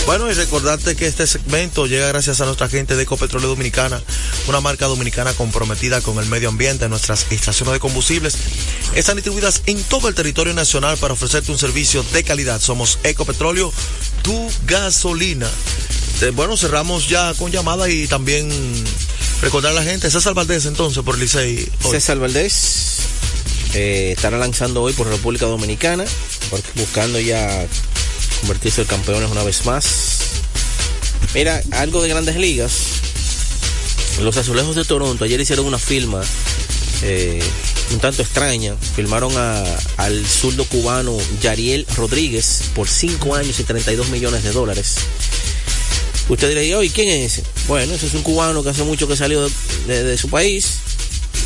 Bueno, 0.09 0.27
y 0.27 0.33
recordarte 0.33 0.95
que 0.95 1.05
este 1.05 1.27
segmento 1.27 1.85
llega 1.85 2.07
gracias 2.07 2.41
a 2.41 2.45
nuestra 2.45 2.67
gente 2.67 2.95
de 2.95 3.03
Ecopetróleo 3.03 3.47
Dominicana, 3.47 4.01
una 4.47 4.59
marca 4.59 4.87
dominicana 4.87 5.33
comprometida 5.33 6.01
con 6.01 6.17
el 6.17 6.25
medio 6.25 6.49
ambiente. 6.49 6.89
Nuestras 6.89 7.27
estaciones 7.29 7.73
de 7.73 7.79
combustibles 7.79 8.35
están 8.95 9.17
distribuidas 9.17 9.61
en 9.67 9.79
todo 9.83 10.07
el 10.07 10.15
territorio 10.15 10.55
nacional 10.55 10.97
para 10.97 11.13
ofrecerte 11.13 11.51
un 11.51 11.59
servicio 11.59 12.01
de 12.11 12.23
calidad. 12.23 12.59
Somos 12.59 12.97
Ecopetróleo 13.03 13.71
tu 14.23 14.49
gasolina. 14.65 15.47
Eh, 16.21 16.31
bueno, 16.31 16.57
cerramos 16.57 17.07
ya 17.07 17.35
con 17.35 17.51
llamada 17.51 17.87
y 17.87 18.07
también 18.07 18.49
recordar 19.43 19.73
a 19.73 19.75
la 19.75 19.83
gente. 19.83 20.09
César 20.09 20.33
Valdés 20.33 20.65
entonces 20.65 21.03
por 21.03 21.19
Licey. 21.19 21.69
César 21.87 22.17
Valdés 22.17 23.03
eh, 23.75 24.13
estará 24.17 24.39
lanzando 24.39 24.81
hoy 24.81 24.93
por 24.93 25.07
República 25.07 25.45
Dominicana, 25.45 26.03
buscando 26.73 27.19
ya 27.19 27.67
convertirse 28.41 28.81
en 28.81 28.87
campeones 28.87 29.29
una 29.31 29.43
vez 29.43 29.65
más. 29.65 30.19
Mira, 31.33 31.61
algo 31.71 32.01
de 32.01 32.09
grandes 32.09 32.35
ligas. 32.35 32.71
Los 34.21 34.35
azulejos 34.37 34.75
de 34.75 34.83
Toronto 34.83 35.23
ayer 35.23 35.39
hicieron 35.39 35.65
una 35.65 35.79
firma 35.79 36.21
eh, 37.03 37.41
un 37.91 37.99
tanto 37.99 38.21
extraña. 38.21 38.75
Filmaron 38.95 39.33
al 39.97 40.25
zurdo 40.25 40.65
cubano 40.65 41.17
Yariel 41.41 41.85
Rodríguez 41.95 42.63
por 42.75 42.87
5 42.87 43.35
años 43.35 43.59
y 43.59 43.63
32 43.63 44.09
millones 44.09 44.43
de 44.43 44.51
dólares. 44.51 44.95
Usted 46.27 46.49
diría, 46.49 46.83
¿y 46.83 46.89
quién 46.89 47.09
es 47.09 47.33
ese? 47.33 47.43
Bueno, 47.67 47.93
ese 47.93 48.05
es 48.05 48.13
un 48.13 48.21
cubano 48.21 48.63
que 48.63 48.69
hace 48.69 48.83
mucho 48.83 49.07
que 49.07 49.15
salió 49.15 49.49
de, 49.87 50.17
su 50.17 50.29
país 50.29 50.75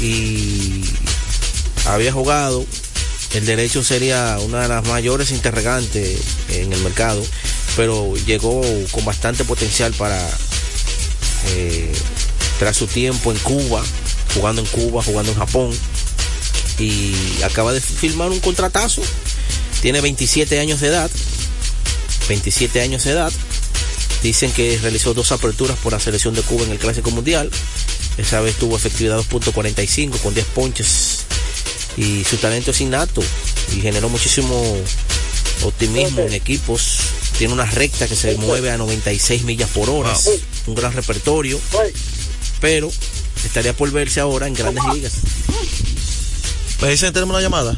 y 0.02 0.84
había 1.86 2.12
jugado. 2.12 2.66
El 3.34 3.46
derecho 3.46 3.84
sería 3.84 4.38
una 4.42 4.62
de 4.62 4.68
las 4.68 4.86
mayores 4.88 5.32
interrogantes 5.32 6.20
en 6.50 6.72
el 6.72 6.80
mercado, 6.82 7.24
pero 7.76 8.14
llegó 8.28 8.62
con 8.92 9.06
bastante 9.06 9.44
potencial 9.44 9.94
para, 9.94 10.20
eh, 11.56 11.92
tras 12.60 12.78
su 12.78 12.86
tiempo 12.88 13.32
en 13.32 13.40
Cuba, 13.40 13.84
jugando 14.36 14.62
en 14.62 14.68
Cuba, 14.68 15.02
jugando 15.04 15.32
en 15.32 15.38
Japón 15.38 15.72
y 16.80 17.14
acaba 17.44 17.74
de 17.74 17.82
firmar 17.82 18.30
un 18.30 18.40
contratazo. 18.40 19.02
Tiene 19.82 20.02
27 20.02 20.60
años 20.60 20.80
de 20.80 20.88
edad. 20.88 21.12
27 22.28 22.82
años 22.82 23.04
de 23.04 23.12
edad. 23.12 23.32
Dicen 24.22 24.52
que 24.52 24.80
realizó 24.82 25.14
dos 25.14 25.32
aperturas 25.32 25.78
por 25.78 25.92
la 25.92 26.00
selección 26.00 26.34
de 26.34 26.42
Cuba 26.42 26.64
en 26.64 26.72
el 26.72 26.80
Clásico 26.80 27.12
Mundial. 27.12 27.50
Esa 28.18 28.42
vez 28.42 28.56
tuvo 28.56 28.78
efectividad 28.78 29.18
2.45 29.18 30.20
con 30.20 30.34
10 30.34 30.46
ponches. 30.48 31.23
Y 31.98 32.24
su 32.24 32.38
talento 32.38 32.72
es 32.72 32.82
innato 32.82 33.22
y 33.76 33.82
generó 33.82 34.10
muchísimo 34.10 34.56
optimismo 35.64 36.22
en 36.22 36.34
equipos. 36.34 36.98
Tiene 37.38 37.54
una 37.54 37.66
recta 37.66 38.08
que 38.08 38.16
se 38.16 38.36
mueve 38.38 38.72
a 38.72 38.78
96 38.78 39.44
millas 39.44 39.70
por 39.70 39.90
hora. 39.90 40.14
Un 40.68 40.76
gran 40.76 40.94
repertorio. 40.94 41.60
Pero 42.60 42.92
estaría 43.46 43.74
por 43.74 43.92
verse 43.92 44.20
ahora 44.20 44.48
en 44.48 44.54
grandes 44.54 44.84
ligas. 44.94 45.14
Me 46.82 46.90
dicen, 46.90 47.14
tenemos 47.14 47.34
una 47.34 47.42
llamada. 47.42 47.78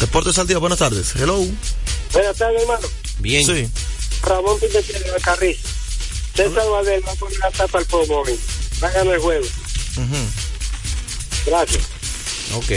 Deportes 0.00 0.38
al 0.38 0.46
día, 0.46 0.58
buenas 0.58 0.78
tardes. 0.78 1.14
Hello. 1.16 1.44
Buenas 2.12 2.36
tardes, 2.36 2.62
hermano. 2.62 2.88
Bien. 3.18 3.44
Sí. 3.44 3.68
Ramón 4.22 4.58
Pintetero 4.60 5.12
de 5.12 5.20
Carriz. 5.20 5.58
César 6.34 6.68
Badel 6.70 7.06
va 7.06 7.12
a 7.12 7.14
poner 7.16 7.38
la 7.38 7.50
tapa 7.50 7.78
al 7.78 7.84
pomo 7.86 8.22
Va 8.82 8.88
a 8.88 8.90
ganar 8.92 9.14
el 9.14 9.20
juego. 9.20 9.46
Gracias. 11.46 11.82
Ok. 12.54 12.70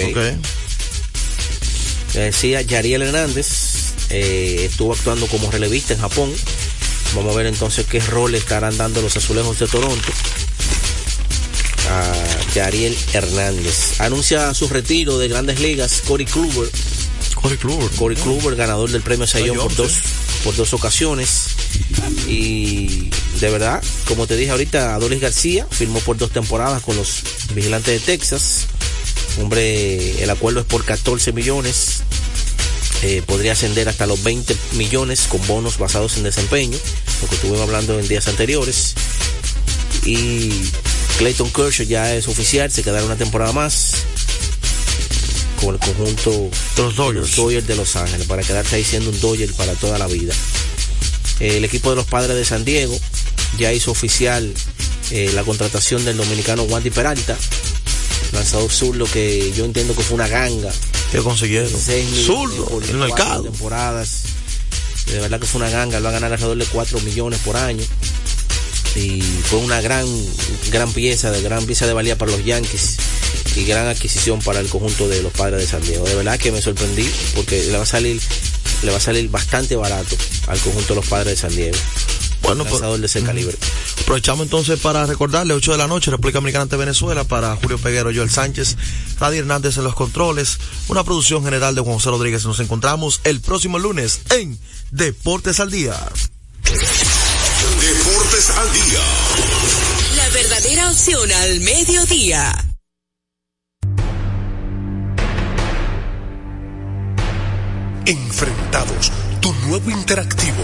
Decía 2.20 2.62
Yariel 2.62 3.04
Hernández. 3.04 3.94
Eh, 4.10 4.68
estuvo 4.70 4.94
actuando 4.94 5.28
como 5.28 5.50
relevista 5.52 5.94
en 5.94 6.02
Japón. 6.02 6.32
Vamos 7.16 7.34
a 7.34 7.38
ver 7.38 7.48
entonces 7.48 7.86
qué 7.86 8.00
rol 8.00 8.36
estarán 8.36 8.78
dando 8.78 9.02
los 9.02 9.16
azulejos 9.18 9.60
de 9.60 9.68
Toronto 9.68 10.12
a 11.90 12.14
Yariel 12.54 12.98
Hernández. 13.14 14.00
Anuncia 14.00 14.54
su 14.54 14.68
retiro 14.68 15.18
de 15.18 15.28
grandes 15.28 15.60
ligas 15.60 16.02
Corey 16.08 16.26
Kluber. 16.26 16.70
Corey 17.36 17.58
Kluber. 17.58 17.90
Corey 17.92 18.18
Kluber, 18.18 18.56
ganador 18.56 18.90
del 18.92 19.02
premio 19.02 19.28
Sayón 19.28 19.58
por 19.58 19.76
dos, 19.76 20.00
por 20.44 20.56
dos 20.56 20.74
ocasiones. 20.74 21.48
Y 22.28 23.10
de 23.40 23.50
verdad, 23.50 23.84
como 24.08 24.28
te 24.28 24.38
dije 24.38 24.52
ahorita, 24.52 24.96
Adolis 24.96 25.22
García 25.22 25.68
firmó 25.70 26.00
por 26.00 26.18
dos 26.18 26.32
temporadas 26.32 26.82
con 26.84 26.96
los 26.96 27.24
vigilantes 27.54 28.00
de 28.00 28.06
Texas. 28.06 28.68
Hombre, 29.40 30.24
el 30.24 30.30
acuerdo 30.30 30.62
es 30.62 30.66
por 30.66 30.84
14 30.86 31.32
millones. 31.34 32.02
Eh, 33.04 33.24
podría 33.26 33.54
ascender 33.54 33.90
hasta 33.90 34.06
los 34.06 34.22
20 34.24 34.56
millones 34.74 35.26
con 35.28 35.46
bonos 35.48 35.78
basados 35.78 36.18
en 36.18 36.24
desempeño, 36.24 36.78
lo 37.22 37.28
que 37.28 37.36
estuvimos 37.36 37.62
hablando 37.62 38.00
en 38.00 38.08
días 38.08 38.28
anteriores. 38.28 38.94
Y 40.06 40.52
Clayton 41.18 41.50
Kershaw 41.52 41.86
ya 41.86 42.16
es 42.16 42.28
oficial, 42.28 42.72
se 42.72 42.84
quedará 42.84 43.06
una 43.06 43.16
temporada 43.16 43.54
más 43.54 43.94
con 45.62 45.76
el 45.76 45.80
conjunto 45.80 46.50
de 46.76 46.84
los 46.84 46.96
Dodgers. 46.96 47.68
de 47.68 47.76
Los 47.76 47.96
Ángeles 47.96 48.26
para 48.28 48.44
quedarse 48.44 48.76
ahí 48.76 48.84
siendo 48.84 49.10
un 49.10 49.20
Dodger 49.20 49.54
para 49.54 49.74
toda 49.74 49.98
la 49.98 50.08
vida. 50.08 50.34
El 51.40 51.64
equipo 51.64 51.92
de 51.92 51.96
los 51.96 52.06
padres 52.06 52.36
de 52.36 52.46
San 52.46 52.66
Diego 52.66 52.98
ya 53.58 53.72
hizo 53.72 53.92
oficial 53.92 54.54
eh, 55.12 55.32
la 55.34 55.44
contratación 55.44 56.04
del 56.06 56.18
dominicano 56.18 56.64
Wandy 56.64 56.90
Peralta, 56.90 57.38
lanzador 58.34 58.72
sur, 58.72 58.96
lo 58.96 59.06
que 59.06 59.52
yo 59.56 59.66
entiendo 59.66 59.96
que 59.96 60.04
fue 60.04 60.16
una 60.16 60.28
ganga. 60.28 60.72
¿Qué 61.12 61.20
consiguieron? 61.20 61.70
Zurdo, 62.26 62.82
en 62.84 62.90
el 62.90 62.98
mercado. 62.98 63.44
temporadas. 63.44 64.24
De 65.08 65.20
verdad 65.20 65.40
que 65.40 65.48
fue 65.48 65.62
una 65.62 65.70
ganga, 65.70 66.00
lo 66.00 66.06
va 66.06 66.10
a 66.10 66.14
ganar 66.14 66.32
alrededor 66.32 66.58
de 66.58 66.66
4 66.66 67.02
millones 67.02 67.40
por 67.40 67.58
año 67.58 67.84
y 68.96 69.22
fue 69.22 69.60
una 69.60 69.82
gran, 69.82 70.06
gran 70.70 70.92
pieza, 70.92 71.32
de 71.32 71.42
gran 71.42 71.66
pieza 71.66 71.88
de 71.88 71.94
valía 71.94 72.18
para 72.18 72.32
los 72.32 72.44
Yankees 72.44 72.98
y 73.56 73.66
gran 73.66 73.88
adquisición 73.88 74.42
para 74.42 74.60
el 74.60 74.68
conjunto 74.68 75.08
de 75.08 75.22
los 75.22 75.32
padres 75.34 75.62
de 75.62 75.68
San 75.68 75.82
Diego. 75.82 76.06
De 76.06 76.16
verdad 76.16 76.38
que 76.38 76.52
me 76.52 76.62
sorprendí 76.62 77.10
porque 77.36 77.64
le 77.66 77.78
va 77.78 77.84
a 77.84 77.88
salir, 77.88 78.22
le 78.84 78.92
va 78.92 78.98
a 78.98 79.02
salir 79.02 79.30
bastante 79.30 79.76
barato 79.76 80.16
al 80.48 80.60
conjunto 80.60 80.90
de 80.90 80.96
los 80.96 81.08
padres 81.08 81.36
de 81.36 81.38
San 81.38 81.56
Diego. 81.56 81.78
Bueno, 82.42 82.66
pues, 82.66 82.82
de 82.82 83.06
ese 83.06 83.24
calibre. 83.24 83.56
Aprovechamos 84.02 84.44
entonces 84.46 84.80
para 84.80 85.06
recordarle 85.06 85.54
8 85.54 85.74
de 85.74 85.78
la 85.78 85.88
noche, 85.88 86.12
República 86.12 86.40
Dominicana 86.40 86.64
ante 86.64 86.76
Venezuela, 86.76 87.24
para 87.24 87.56
Julio 87.56 87.78
Peguero, 87.78 88.12
Joel 88.14 88.30
Sánchez, 88.30 88.78
Radio 89.20 89.40
Hernández 89.40 89.78
en 89.78 89.84
los 89.84 89.96
controles, 89.96 90.58
una 90.88 91.04
producción 91.04 91.44
general 91.44 91.76
de 91.76 91.82
Juan 91.82 91.96
José 91.96 92.10
Rodríguez. 92.10 92.46
Nos 92.46 92.60
encontramos 92.60 93.22
el 93.24 93.42
próximo 93.42 93.80
lunes 93.80 94.22
en 94.32 94.60
Deportes 94.92 95.60
al 95.60 95.72
Día. 95.72 95.96
Deportes 97.82 98.50
al 98.50 98.74
día. 98.74 99.00
verdadera 100.34 100.90
opción 100.90 101.32
al 101.32 101.60
mediodía. 101.60 102.66
Enfrentados, 108.06 109.12
tu 109.42 109.54
nuevo 109.68 109.90
interactivo, 109.92 110.64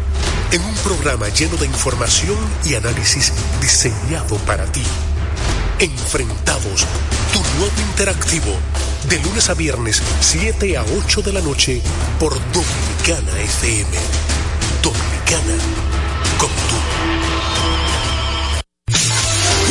en 0.51 0.61
un 0.63 0.75
programa 0.75 1.29
lleno 1.29 1.55
de 1.57 1.65
información 1.65 2.37
y 2.65 2.75
análisis 2.75 3.31
diseñado 3.61 4.35
para 4.45 4.65
ti. 4.65 4.83
Enfrentados, 5.79 6.85
tu 7.31 7.39
nuevo 7.57 7.81
interactivo, 7.89 8.53
de 9.07 9.19
lunes 9.19 9.49
a 9.49 9.53
viernes, 9.53 10.01
7 10.19 10.77
a 10.77 10.83
8 10.83 11.21
de 11.21 11.33
la 11.33 11.41
noche, 11.41 11.81
por 12.19 12.33
Dominicana 12.51 13.39
FM. 13.41 13.97
Dominicana, 14.83 15.55
con 16.37 16.49
tú. 16.49 16.75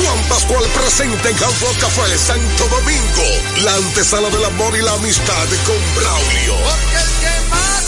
Juan 0.03 0.19
Pascual 0.29 0.65
presente 0.65 1.29
en 1.29 1.37
Campo 1.37 1.67
Café 1.79 2.19
Santo 2.19 2.69
Domingo, 2.69 3.65
la 3.65 3.75
antesala 3.75 4.31
del 4.31 4.45
amor 4.47 4.75
y 4.77 4.83
la 4.83 4.95
amistad 4.95 5.47
con 5.67 5.77
Braulio. 5.95 6.55
Porque 6.65 6.97
el 6.97 7.11
que 7.21 7.80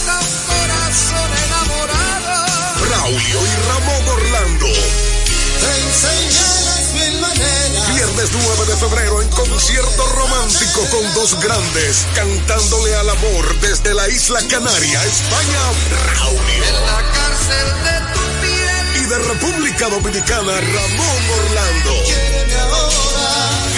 Braulio 3.02 3.40
y 3.44 3.54
Ramón 3.66 4.08
Orlando. 4.10 4.66
Te 4.66 5.80
enseñarás 5.82 6.92
mil 6.94 7.20
maneras. 7.20 7.94
Viernes 7.96 8.30
9 8.32 8.66
de 8.66 8.76
febrero 8.76 9.22
en 9.22 9.28
concierto 9.30 10.06
romántico 10.06 10.86
con 10.88 11.14
dos 11.14 11.36
grandes, 11.40 12.06
cantándole 12.14 12.94
al 12.94 13.10
amor 13.10 13.60
desde 13.60 13.92
la 13.92 14.08
isla 14.08 14.40
Canaria, 14.48 15.04
España, 15.04 15.60
Braulio. 15.90 16.64
En 16.64 16.86
la 16.86 17.02
cárcel 17.12 17.66
de 17.82 18.14
tu 18.14 18.20
piel. 18.40 19.02
Y 19.02 19.06
de 19.06 19.18
República 19.18 19.88
Dominicana, 19.88 20.52
Ramón 20.60 21.30
Orlando. 21.40 21.92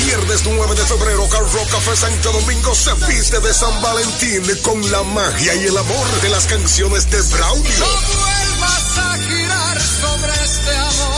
Viernes 0.04 0.42
9 0.44 0.74
de 0.74 0.84
febrero, 0.84 1.26
Car 1.30 1.50
Rock 1.50 1.70
Café 1.70 1.96
Santo 1.96 2.30
Domingo 2.30 2.74
se 2.74 2.92
viste 3.06 3.40
de 3.40 3.54
San 3.54 3.80
Valentín 3.80 4.42
con 4.60 4.90
la 4.90 5.02
magia 5.02 5.54
y 5.54 5.64
el 5.64 5.78
amor 5.78 6.20
de 6.20 6.28
las 6.28 6.44
canciones 6.46 7.10
de 7.10 7.22
Braulio. 7.22 7.78
No 7.78 9.13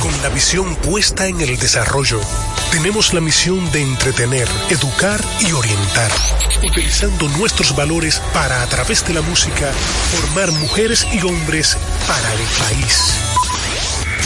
Con 0.00 0.22
la 0.22 0.28
visión 0.28 0.76
puesta 0.76 1.26
en 1.26 1.40
el 1.40 1.58
desarrollo, 1.58 2.20
tenemos 2.70 3.12
la 3.14 3.20
misión 3.20 3.70
de 3.72 3.82
entretener, 3.82 4.48
educar 4.70 5.20
y 5.40 5.52
orientar, 5.52 6.10
utilizando 6.64 7.28
nuestros 7.30 7.74
valores 7.74 8.20
para, 8.32 8.62
a 8.62 8.66
través 8.66 9.04
de 9.06 9.14
la 9.14 9.22
música, 9.22 9.72
formar 10.12 10.52
mujeres 10.52 11.06
y 11.12 11.20
hombres 11.22 11.76
para 12.06 12.32
el 12.32 12.40
país. 12.58 13.14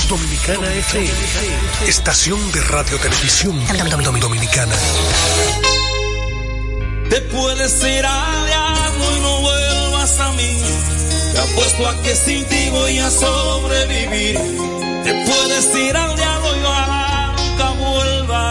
Dominicana 0.08 0.74
FM, 0.74 1.10
estación 1.86 2.52
de 2.52 2.60
radio 2.62 2.98
televisión 2.98 3.60
dominicana. 4.20 4.74
Te 7.08 7.20
puedes 7.22 7.84
ir 7.84 8.06
al 8.06 8.46
diablo 8.46 9.16
y 9.16 9.20
no 9.20 9.40
vuelvas 9.40 10.20
a 10.20 10.32
mí. 10.32 10.62
Te 11.32 11.38
apuesto 11.38 11.88
a 11.88 12.02
que 12.02 12.14
sin 12.16 12.44
ti 12.46 12.70
voy 12.70 12.98
a 12.98 13.10
sobrevivir. 13.10 14.36
Te 15.04 15.24
puedes 15.26 15.76
ir 15.76 15.96
al 15.96 16.16
diablo 16.16 16.56
y 16.56 16.60
nunca 17.60 17.72
vuelva. 17.72 18.50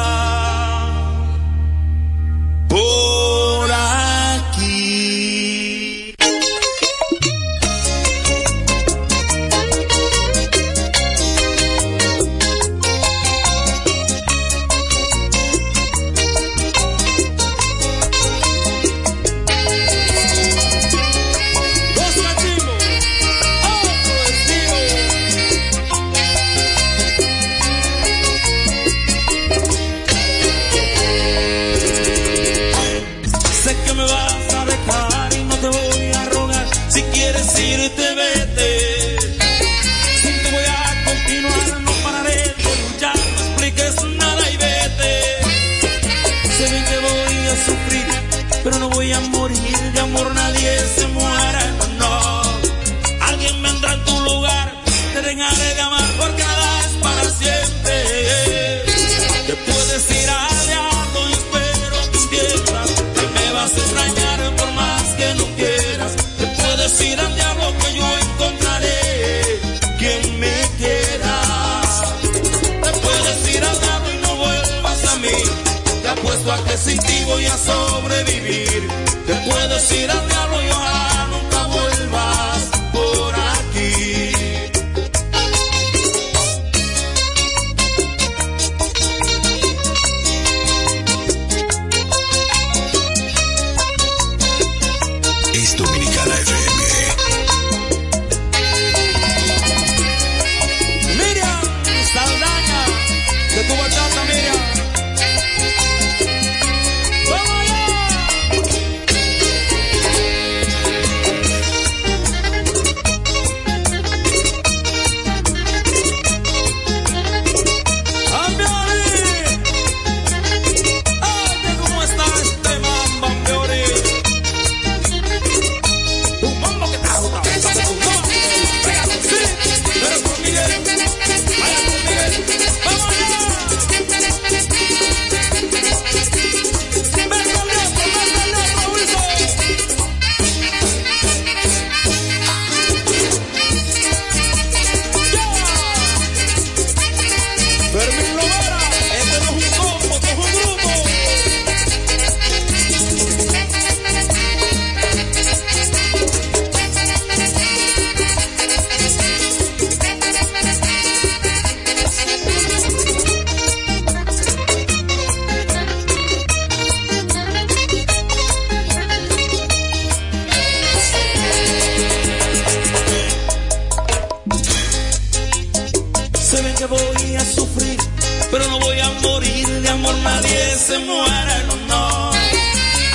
Nadie 180.24 180.78
se 180.78 180.98
muere, 181.00 181.56
no, 181.68 181.76
no. 181.88 182.32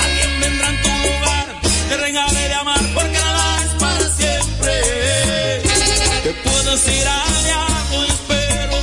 Alguien 0.04 0.40
vendrá 0.40 0.68
en 0.68 0.82
tu 0.82 0.88
lugar, 0.88 1.46
te 1.88 1.96
regale 1.96 2.48
de 2.48 2.54
amar, 2.54 2.80
porque 2.94 3.12
nada 3.12 3.64
es 3.64 3.72
para 3.82 4.04
siempre. 4.20 4.72
Te 6.22 6.32
puedes 6.44 6.88
ir 6.88 7.06
al 7.06 7.44
diablo 7.44 8.04
y 8.06 8.10
espero 8.16 8.74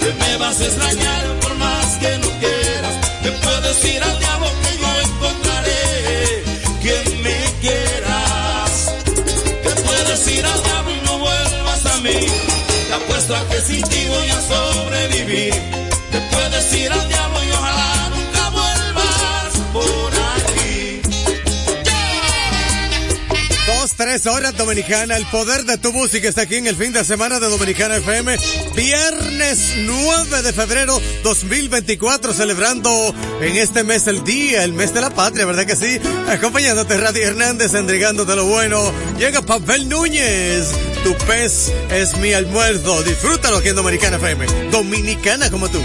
que 0.00 0.12
me 0.22 0.36
vas 0.38 0.60
a 0.60 0.64
extrañar 0.64 1.40
por 1.40 1.54
más 1.56 1.86
que 2.00 2.18
no 2.18 2.28
quieras. 2.40 2.94
Te 3.22 3.30
puedes 3.32 3.84
ir 3.84 4.02
al 4.02 4.18
diablo 4.18 4.48
que 4.62 4.78
yo 4.78 5.00
encontraré 5.08 6.44
quien 6.82 7.22
me 7.22 7.38
quieras. 7.60 8.92
Te 9.62 9.82
puedes 9.82 10.28
ir 10.28 10.44
al 10.44 10.62
diablo 10.62 10.90
y 10.90 11.00
no 11.06 11.18
vuelvas 11.18 11.86
a 11.86 11.98
mí 11.98 12.26
apuesto 12.94 13.34
a 13.36 13.48
que 13.48 13.60
sin 13.60 13.82
ti 13.82 14.06
voy 14.08 14.28
a 14.28 14.40
sobrevivir. 14.40 15.81
Tres 24.02 24.26
horas 24.26 24.56
Dominicana, 24.56 25.16
el 25.16 25.24
poder 25.26 25.64
de 25.64 25.78
tu 25.78 25.92
música 25.92 26.28
está 26.28 26.42
aquí 26.42 26.56
en 26.56 26.66
el 26.66 26.74
fin 26.74 26.92
de 26.92 27.04
semana 27.04 27.38
de 27.38 27.48
Dominicana 27.48 27.96
FM. 27.98 28.36
Viernes 28.74 29.74
9 29.78 30.42
de 30.42 30.52
febrero 30.52 31.00
2024, 31.22 32.32
celebrando 32.32 33.14
en 33.40 33.56
este 33.56 33.84
mes 33.84 34.08
el 34.08 34.24
día, 34.24 34.64
el 34.64 34.72
mes 34.72 34.92
de 34.92 35.02
la 35.02 35.10
patria, 35.10 35.46
¿verdad 35.46 35.66
que 35.66 35.76
sí? 35.76 36.00
Acompañándote 36.28 36.96
Radio 36.96 37.28
Hernández, 37.28 37.74
entregándote 37.74 38.34
lo 38.34 38.44
bueno. 38.46 38.92
Llega 39.18 39.40
Papel 39.40 39.88
Núñez 39.88 40.68
tu 41.04 41.14
pez 41.26 41.72
es 41.90 42.16
mi 42.18 42.32
almuerzo. 42.32 43.02
Disfrútalo 43.02 43.58
aquí 43.58 43.68
en 43.68 43.76
Dominicana 43.76 44.16
FM. 44.16 44.70
Dominicana 44.70 45.50
como 45.50 45.68
tú. 45.68 45.80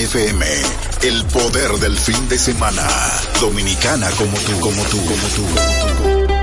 FM. 0.00 0.44
El 1.02 1.24
poder 1.26 1.72
del 1.78 1.96
fin 1.96 2.28
de 2.28 2.38
semana. 2.38 2.86
Dominicana 3.40 4.10
como 4.10 4.36
tú, 4.38 4.60
como 4.60 4.82
tú, 4.84 4.98
como 5.04 5.28
tú. 5.28 5.42
Como 5.42 6.26
tú. 6.26 6.39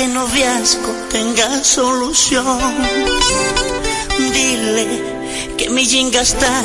Que 0.00 0.08
noviazgo 0.08 0.92
tenga 1.10 1.62
solución. 1.62 2.58
Dile 4.32 4.88
que 5.58 5.68
mi 5.68 5.84
jinga 5.84 6.22
está 6.22 6.62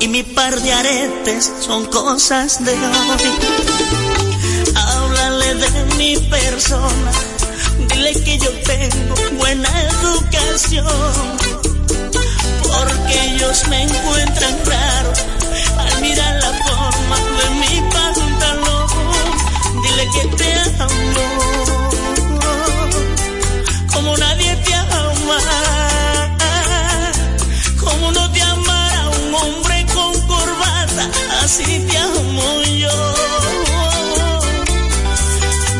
y 0.00 0.08
mi 0.08 0.24
par 0.24 0.60
de 0.60 0.72
aretes 0.72 1.52
son 1.60 1.86
cosas 1.86 2.64
de 2.64 2.72
hoy. 2.72 3.26
Háblale 4.74 5.54
de 5.62 5.70
mi 5.96 6.16
persona, 6.28 7.12
dile 7.88 8.12
que 8.24 8.36
yo 8.38 8.50
tengo 8.72 9.14
buena 9.38 9.70
educación, 9.90 10.86
porque 12.64 13.14
ellos 13.28 13.62
me 13.68 13.82
encuentran 13.84 14.56
raro 14.66 15.12
al 15.78 16.00
mirar 16.00 16.34
la 16.42 16.52
forma 16.66 17.16
de 17.38 17.46
mi 17.60 17.74
pantalón. 17.92 18.88
Dile 19.84 20.08
que 20.14 20.36
te 20.36 20.82
amo 20.82 21.73
así 31.44 31.78
te 31.80 31.98
amo 31.98 32.62
yo. 32.62 33.14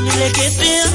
Dile 0.05 0.33
que 0.33 0.51
te 0.51 0.81
amo. 0.83 0.94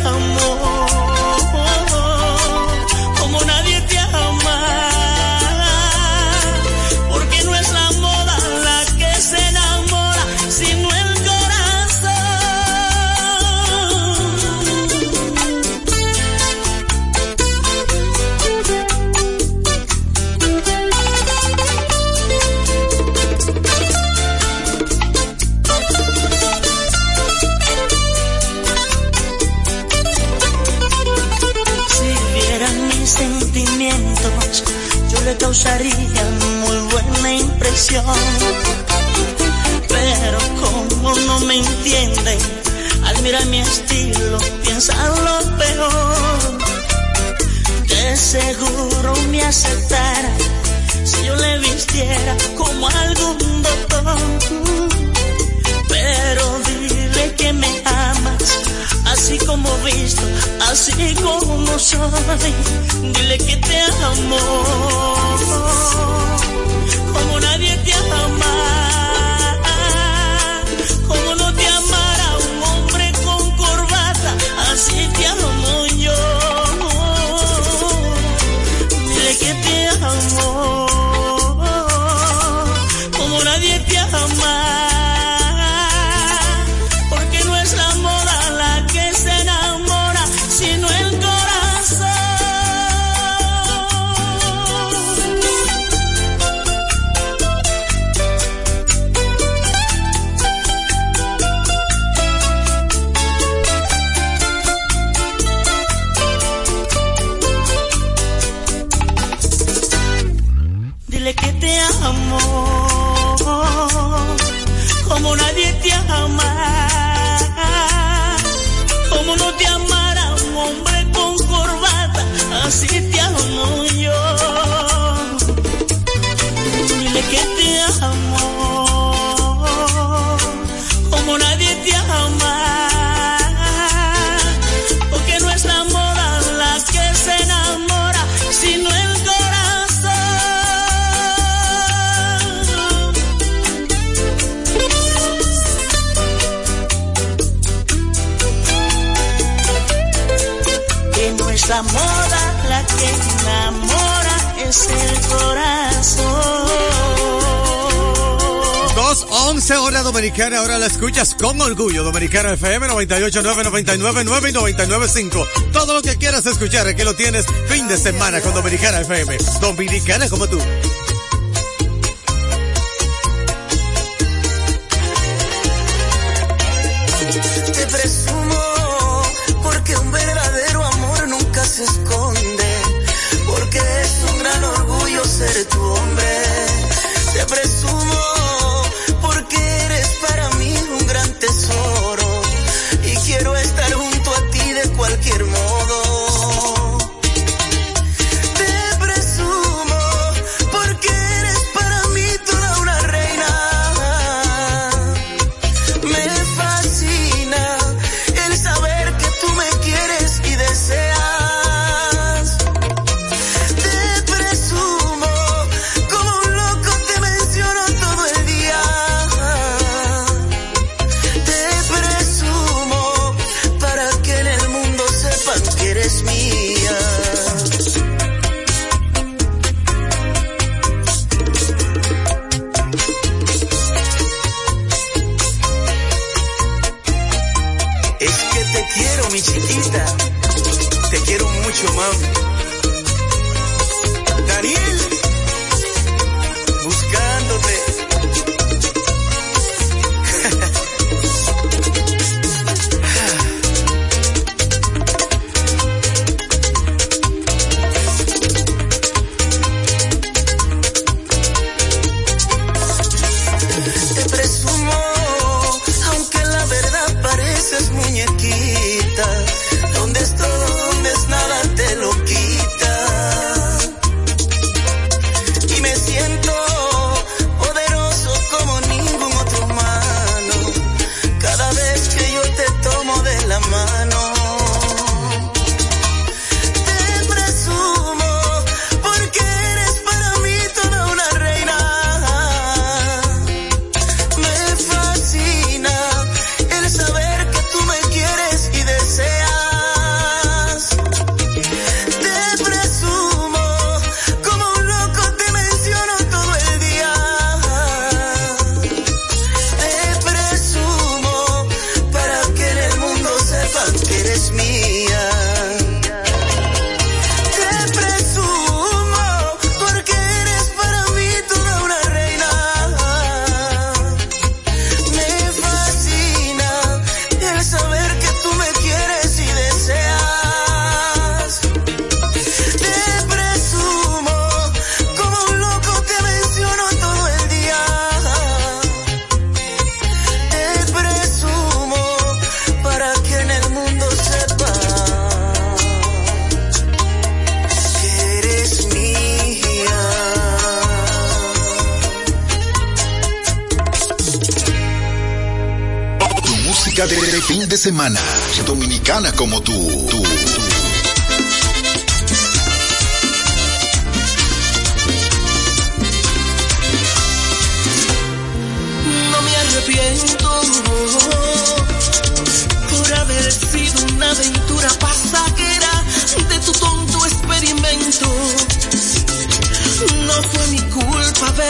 Hora 159.78 160.04
dominicana, 160.04 160.60
ahora 160.60 160.78
la 160.78 160.88
escuchas 160.88 161.36
con 161.36 161.60
orgullo. 161.62 162.04
Dominicana 162.04 162.54
FM 162.54 162.88
98.9, 162.88 163.66
99.9 163.66 164.50
y 164.50 164.74
99.5. 164.74 165.48
Todo 165.72 165.94
lo 165.94 166.02
que 166.02 166.16
quieras 166.18 166.46
escuchar, 166.46 166.88
aquí 166.88 167.04
lo 167.04 167.16
tienes 167.16 167.46
fin 167.68 167.88
de 167.88 167.98
semana 167.98 168.42
con 168.42 168.54
Dominicana 168.54 169.02
FM. 169.02 169.38
Dominicana 169.62 170.30
como 170.30 170.48
tú. 170.48 170.60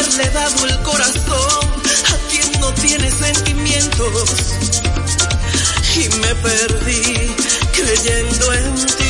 Haberle 0.09 0.29
dado 0.31 0.65
el 0.65 0.79
corazón 0.81 1.69
a 2.07 2.29
quien 2.29 2.59
no 2.59 2.73
tiene 2.73 3.11
sentimientos. 3.11 4.55
Y 5.95 6.09
me 6.17 6.35
perdí 6.35 7.35
creyendo 7.73 8.53
en 8.53 8.75
ti. 8.97 9.08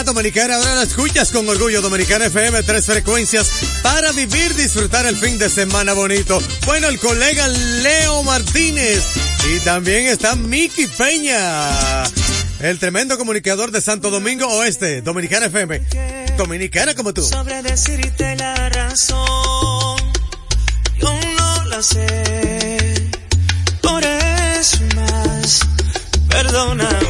horas 0.00 0.06
dominicana, 0.06 0.56
ahora 0.56 0.74
la 0.76 0.82
escuchas 0.82 1.30
con 1.30 1.48
orgullo 1.48 1.82
Dominicana 1.82 2.26
FM, 2.26 2.62
tres 2.62 2.86
frecuencias 2.86 3.50
para 3.82 4.12
vivir, 4.12 4.54
disfrutar 4.54 5.04
el 5.06 5.16
fin 5.16 5.38
de 5.38 5.48
semana 5.50 5.92
bonito. 5.92 6.42
Bueno, 6.66 6.88
el 6.88 6.98
colega 6.98 7.46
Leo 7.48 8.22
Martínez 8.22 9.02
y 9.48 9.60
también 9.60 10.06
está 10.06 10.36
Miki 10.36 10.86
Peña, 10.86 12.04
el 12.60 12.78
tremendo 12.78 13.18
comunicador 13.18 13.70
de 13.72 13.80
Santo 13.80 14.10
Domingo 14.10 14.46
Oeste, 14.46 15.02
Dominicana 15.02 15.46
FM, 15.46 15.82
dominicana 16.36 16.94
como 16.94 17.12
tú. 17.12 17.22
Sobre 17.22 17.62
decirte 17.62 18.36
la 18.36 18.68
razón, 18.70 19.98
yo 20.98 21.14
no 21.38 21.64
la 21.66 21.82
sé. 21.82 23.10
Por 23.82 24.02
eso 24.02 24.78
más, 24.96 25.60
perdóname. 26.28 27.09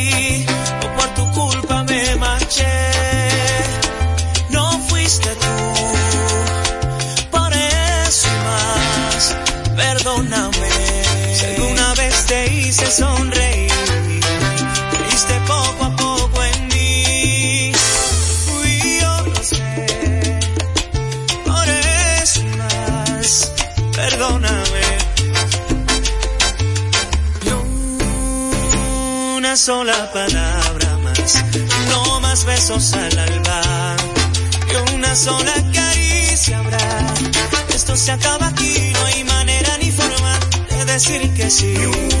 hice 12.71 12.89
sonreír. 12.89 13.71
Creíste 14.91 15.33
poco 15.45 15.83
a 15.83 15.95
poco 15.97 16.43
en 16.43 16.67
mí. 16.69 17.71
Uy, 18.55 18.99
yo 19.01 19.25
lo 19.27 19.43
sé. 19.43 20.39
Por 21.45 21.67
eso 22.23 22.41
más, 22.61 23.51
perdóname. 23.93 24.85
Y 27.45 27.49
una 29.37 29.57
sola 29.57 30.09
palabra 30.13 30.97
más. 31.03 31.43
No 31.89 32.21
más 32.21 32.45
besos 32.45 32.93
al 32.93 33.19
alba. 33.19 33.61
Y 34.71 34.93
una 34.95 35.13
sola 35.13 35.55
caricia 35.73 36.59
habrá. 36.59 37.13
Esto 37.75 37.97
se 37.97 38.11
acaba 38.11 38.47
aquí, 38.47 38.93
no 38.93 39.05
hay 39.07 39.23
manera 39.25 39.77
ni 39.77 39.91
forma 39.91 40.39
de 40.69 40.85
decir 40.85 41.33
que 41.33 41.49
sí 41.49 42.20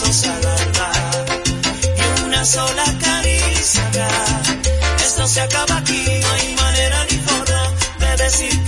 besos 0.00 0.24
al 0.24 0.46
alba 0.46 0.92
y 1.96 2.24
una 2.24 2.44
sola 2.44 2.84
caricia. 3.00 4.08
Esto 5.04 5.26
se 5.26 5.40
acaba 5.40 5.76
aquí, 5.76 6.04
no 6.20 6.30
hay 6.30 6.54
manera 6.54 7.04
ni 7.10 7.16
forma 7.18 7.74
de 7.98 8.22
decir 8.22 8.67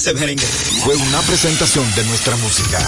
Ese 0.00 0.14
merengue. 0.14 0.46
Fue 0.82 0.96
una 0.96 1.20
presentación 1.20 1.84
de 1.94 2.04
nuestra 2.04 2.34
música. 2.36 2.78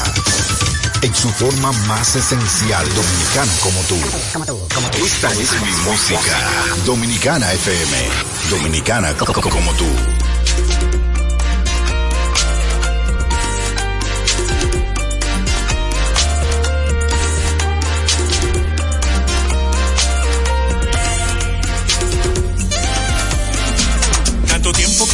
En 1.02 1.14
su 1.14 1.28
forma 1.30 1.70
más 1.86 2.16
esencial, 2.16 2.86
dominicana 2.94 3.52
como 3.60 3.80
tú. 3.82 3.98
Como 4.32 4.46
tú, 4.46 4.68
como 4.74 4.90
tú. 4.90 5.04
Esta 5.04 5.30
es 5.32 5.52
mi 5.60 5.90
música. 5.90 6.38
Dominicana 6.86 7.52
FM. 7.52 8.08
Dominicana 8.48 9.14
co- 9.14 9.26
co- 9.30 9.42
como 9.50 9.74
tú. 9.74 9.86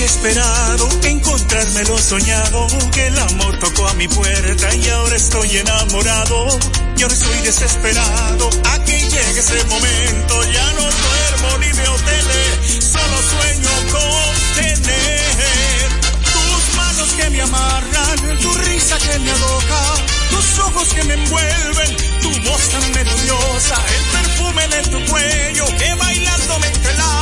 Esperado 0.09 0.89
encontrarme 1.05 1.85
lo 1.85 1.99
soñado, 1.99 2.67
que 2.93 3.07
el 3.07 3.19
amor 3.19 3.59
tocó 3.59 3.89
a 3.89 3.95
mi 3.95 4.09
puerta 4.09 4.75
y 4.75 4.89
ahora 4.89 5.17
estoy 5.17 5.57
enamorado. 5.59 6.59
Y 6.97 7.03
ahora 7.03 7.15
estoy 7.15 7.39
desesperado 7.43 8.51
a 8.65 8.85
que 8.85 8.99
llegue 8.99 9.39
ese 9.39 9.65
momento. 9.65 10.35
Ya 10.53 10.73
no 10.73 10.83
duermo 10.83 11.59
ni 11.59 11.73
veo 11.73 11.95
tele, 12.09 12.43
solo 12.81 13.17
sueño 13.35 13.71
con 13.93 14.55
tener 14.57 15.89
tus 16.35 16.77
manos 16.77 17.09
que 17.19 17.31
me 17.31 17.41
amarran, 17.43 18.39
tu 18.43 18.53
risa 18.71 18.99
que 18.99 19.19
me 19.19 19.31
aloca, 19.31 19.83
tus 20.31 20.59
ojos 20.61 20.89
que 20.95 21.05
me 21.05 21.15
envuelven, 21.15 21.97
tu 22.23 22.31
voz 22.49 22.63
tan 22.71 22.93
melodiosa, 22.93 23.77
el 23.97 24.05
perfume 24.17 24.69
de 24.69 24.83
tu 24.89 25.11
cuello 25.13 25.65
que 25.79 25.95
bailando 25.95 26.59
me 26.61 26.67
entrelaza, 26.67 27.18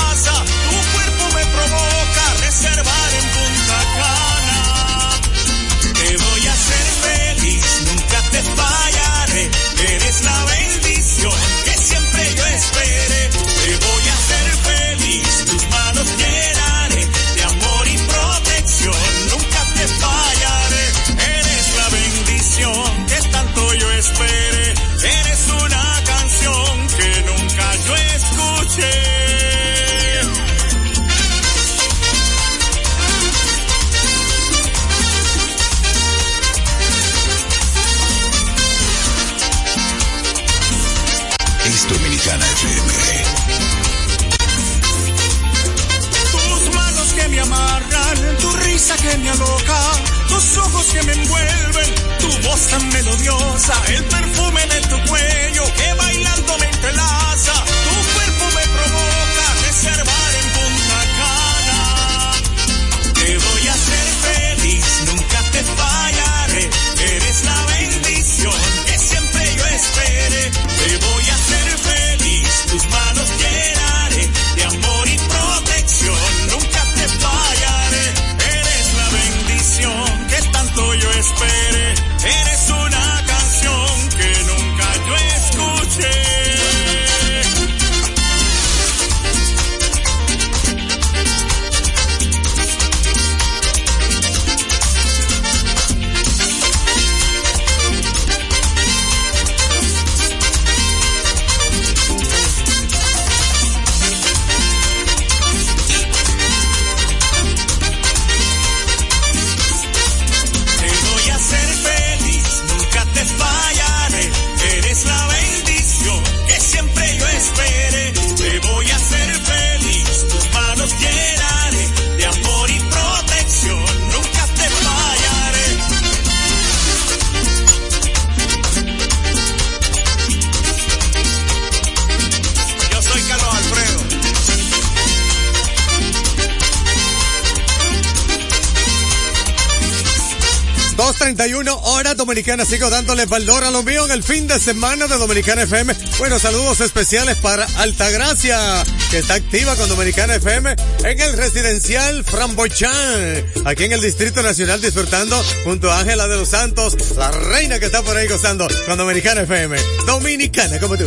2.31 141.46 141.78
hora 141.84 142.14
dominicana. 142.14 142.64
Sigo 142.64 142.90
dándole 142.90 143.26
valor 143.26 143.62
a 143.64 143.70
lo 143.70 143.82
mío 143.82 144.04
en 144.04 144.10
el 144.10 144.22
fin 144.22 144.46
de 144.46 144.58
semana 144.58 145.06
de 145.06 145.16
Dominicana 145.16 145.62
FM. 145.62 145.94
Bueno, 146.18 146.38
saludos 146.38 146.80
especiales 146.80 147.36
para 147.36 147.66
Altagracia, 147.78 148.84
que 149.10 149.18
está 149.18 149.34
activa 149.34 149.76
con 149.76 149.88
Dominicana 149.88 150.34
FM 150.36 150.74
en 151.04 151.20
el 151.20 151.36
residencial 151.36 152.24
Framboyán, 152.24 153.44
aquí 153.64 153.84
en 153.84 153.92
el 153.92 154.00
Distrito 154.00 154.42
Nacional, 154.42 154.80
disfrutando 154.80 155.40
junto 155.64 155.90
a 155.90 156.00
Ángela 156.00 156.26
de 156.26 156.36
los 156.36 156.48
Santos, 156.48 156.96
la 157.16 157.30
reina 157.30 157.78
que 157.78 157.86
está 157.86 158.02
por 158.02 158.16
ahí 158.16 158.26
gozando 158.26 158.66
con 158.86 158.98
Dominicana 158.98 159.42
FM. 159.42 159.76
Dominicana, 160.06 160.80
como 160.80 160.96
tú. 160.96 161.04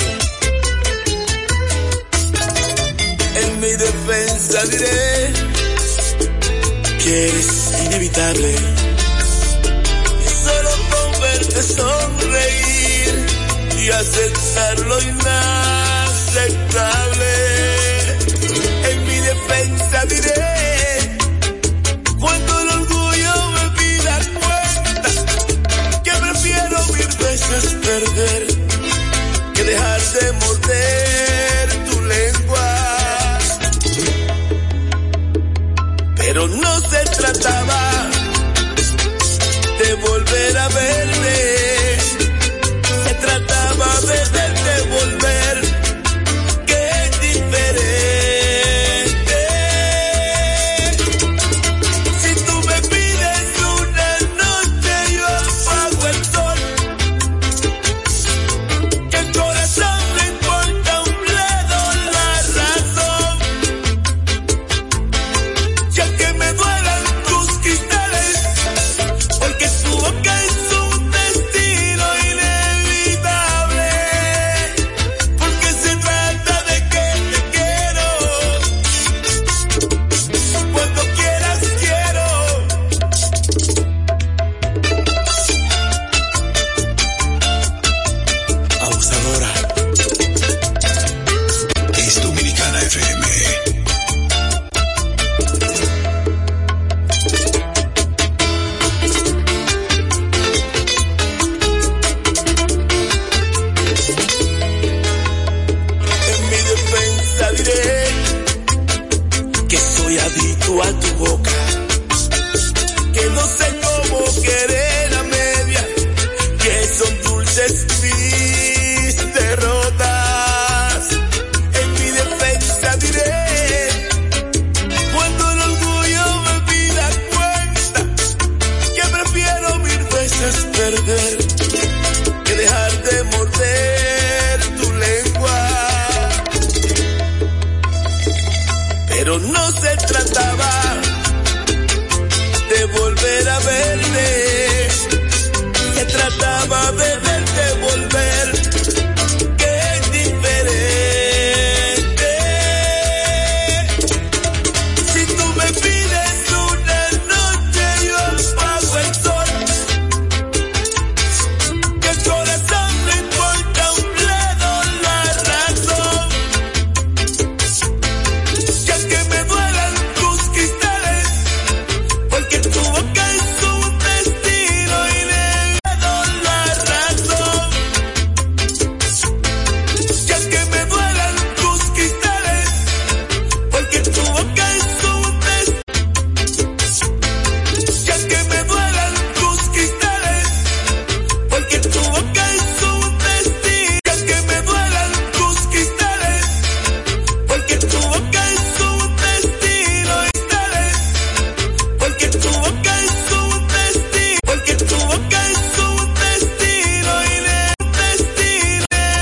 En 3.35 3.59
mi 3.59 3.71
defensa 3.71 4.65
diré 4.65 5.33
que 7.03 7.29
eres 7.29 7.73
inevitable. 7.85 8.88
Verte 11.49 11.63
sonreír 11.63 13.25
y 13.79 13.89
aceptar 13.89 14.79
lo 14.81 15.01
inaceptable. 15.01 15.33
En 18.91 19.07
mi 19.07 19.17
defensa 19.19 20.05
diré 20.05 21.19
cuando 22.19 22.61
el 22.61 22.69
orgullo 22.69 23.33
me 23.55 23.69
pida 23.77 24.19
cuenta 24.39 25.09
que 26.03 26.11
prefiero 26.11 26.85
mil 26.93 27.07
veces 27.17 27.63
perder 27.81 28.47
que 29.55 29.63
dejar 29.63 30.01
de 30.01 30.31
morder 30.33 31.69
tu 31.89 32.01
lengua. 32.01 32.67
Pero 36.15 36.47
no 36.47 36.79
se 36.81 37.05
trataba 37.17 37.88
volver 40.29 40.57
a 40.57 40.67
verme 40.69 41.78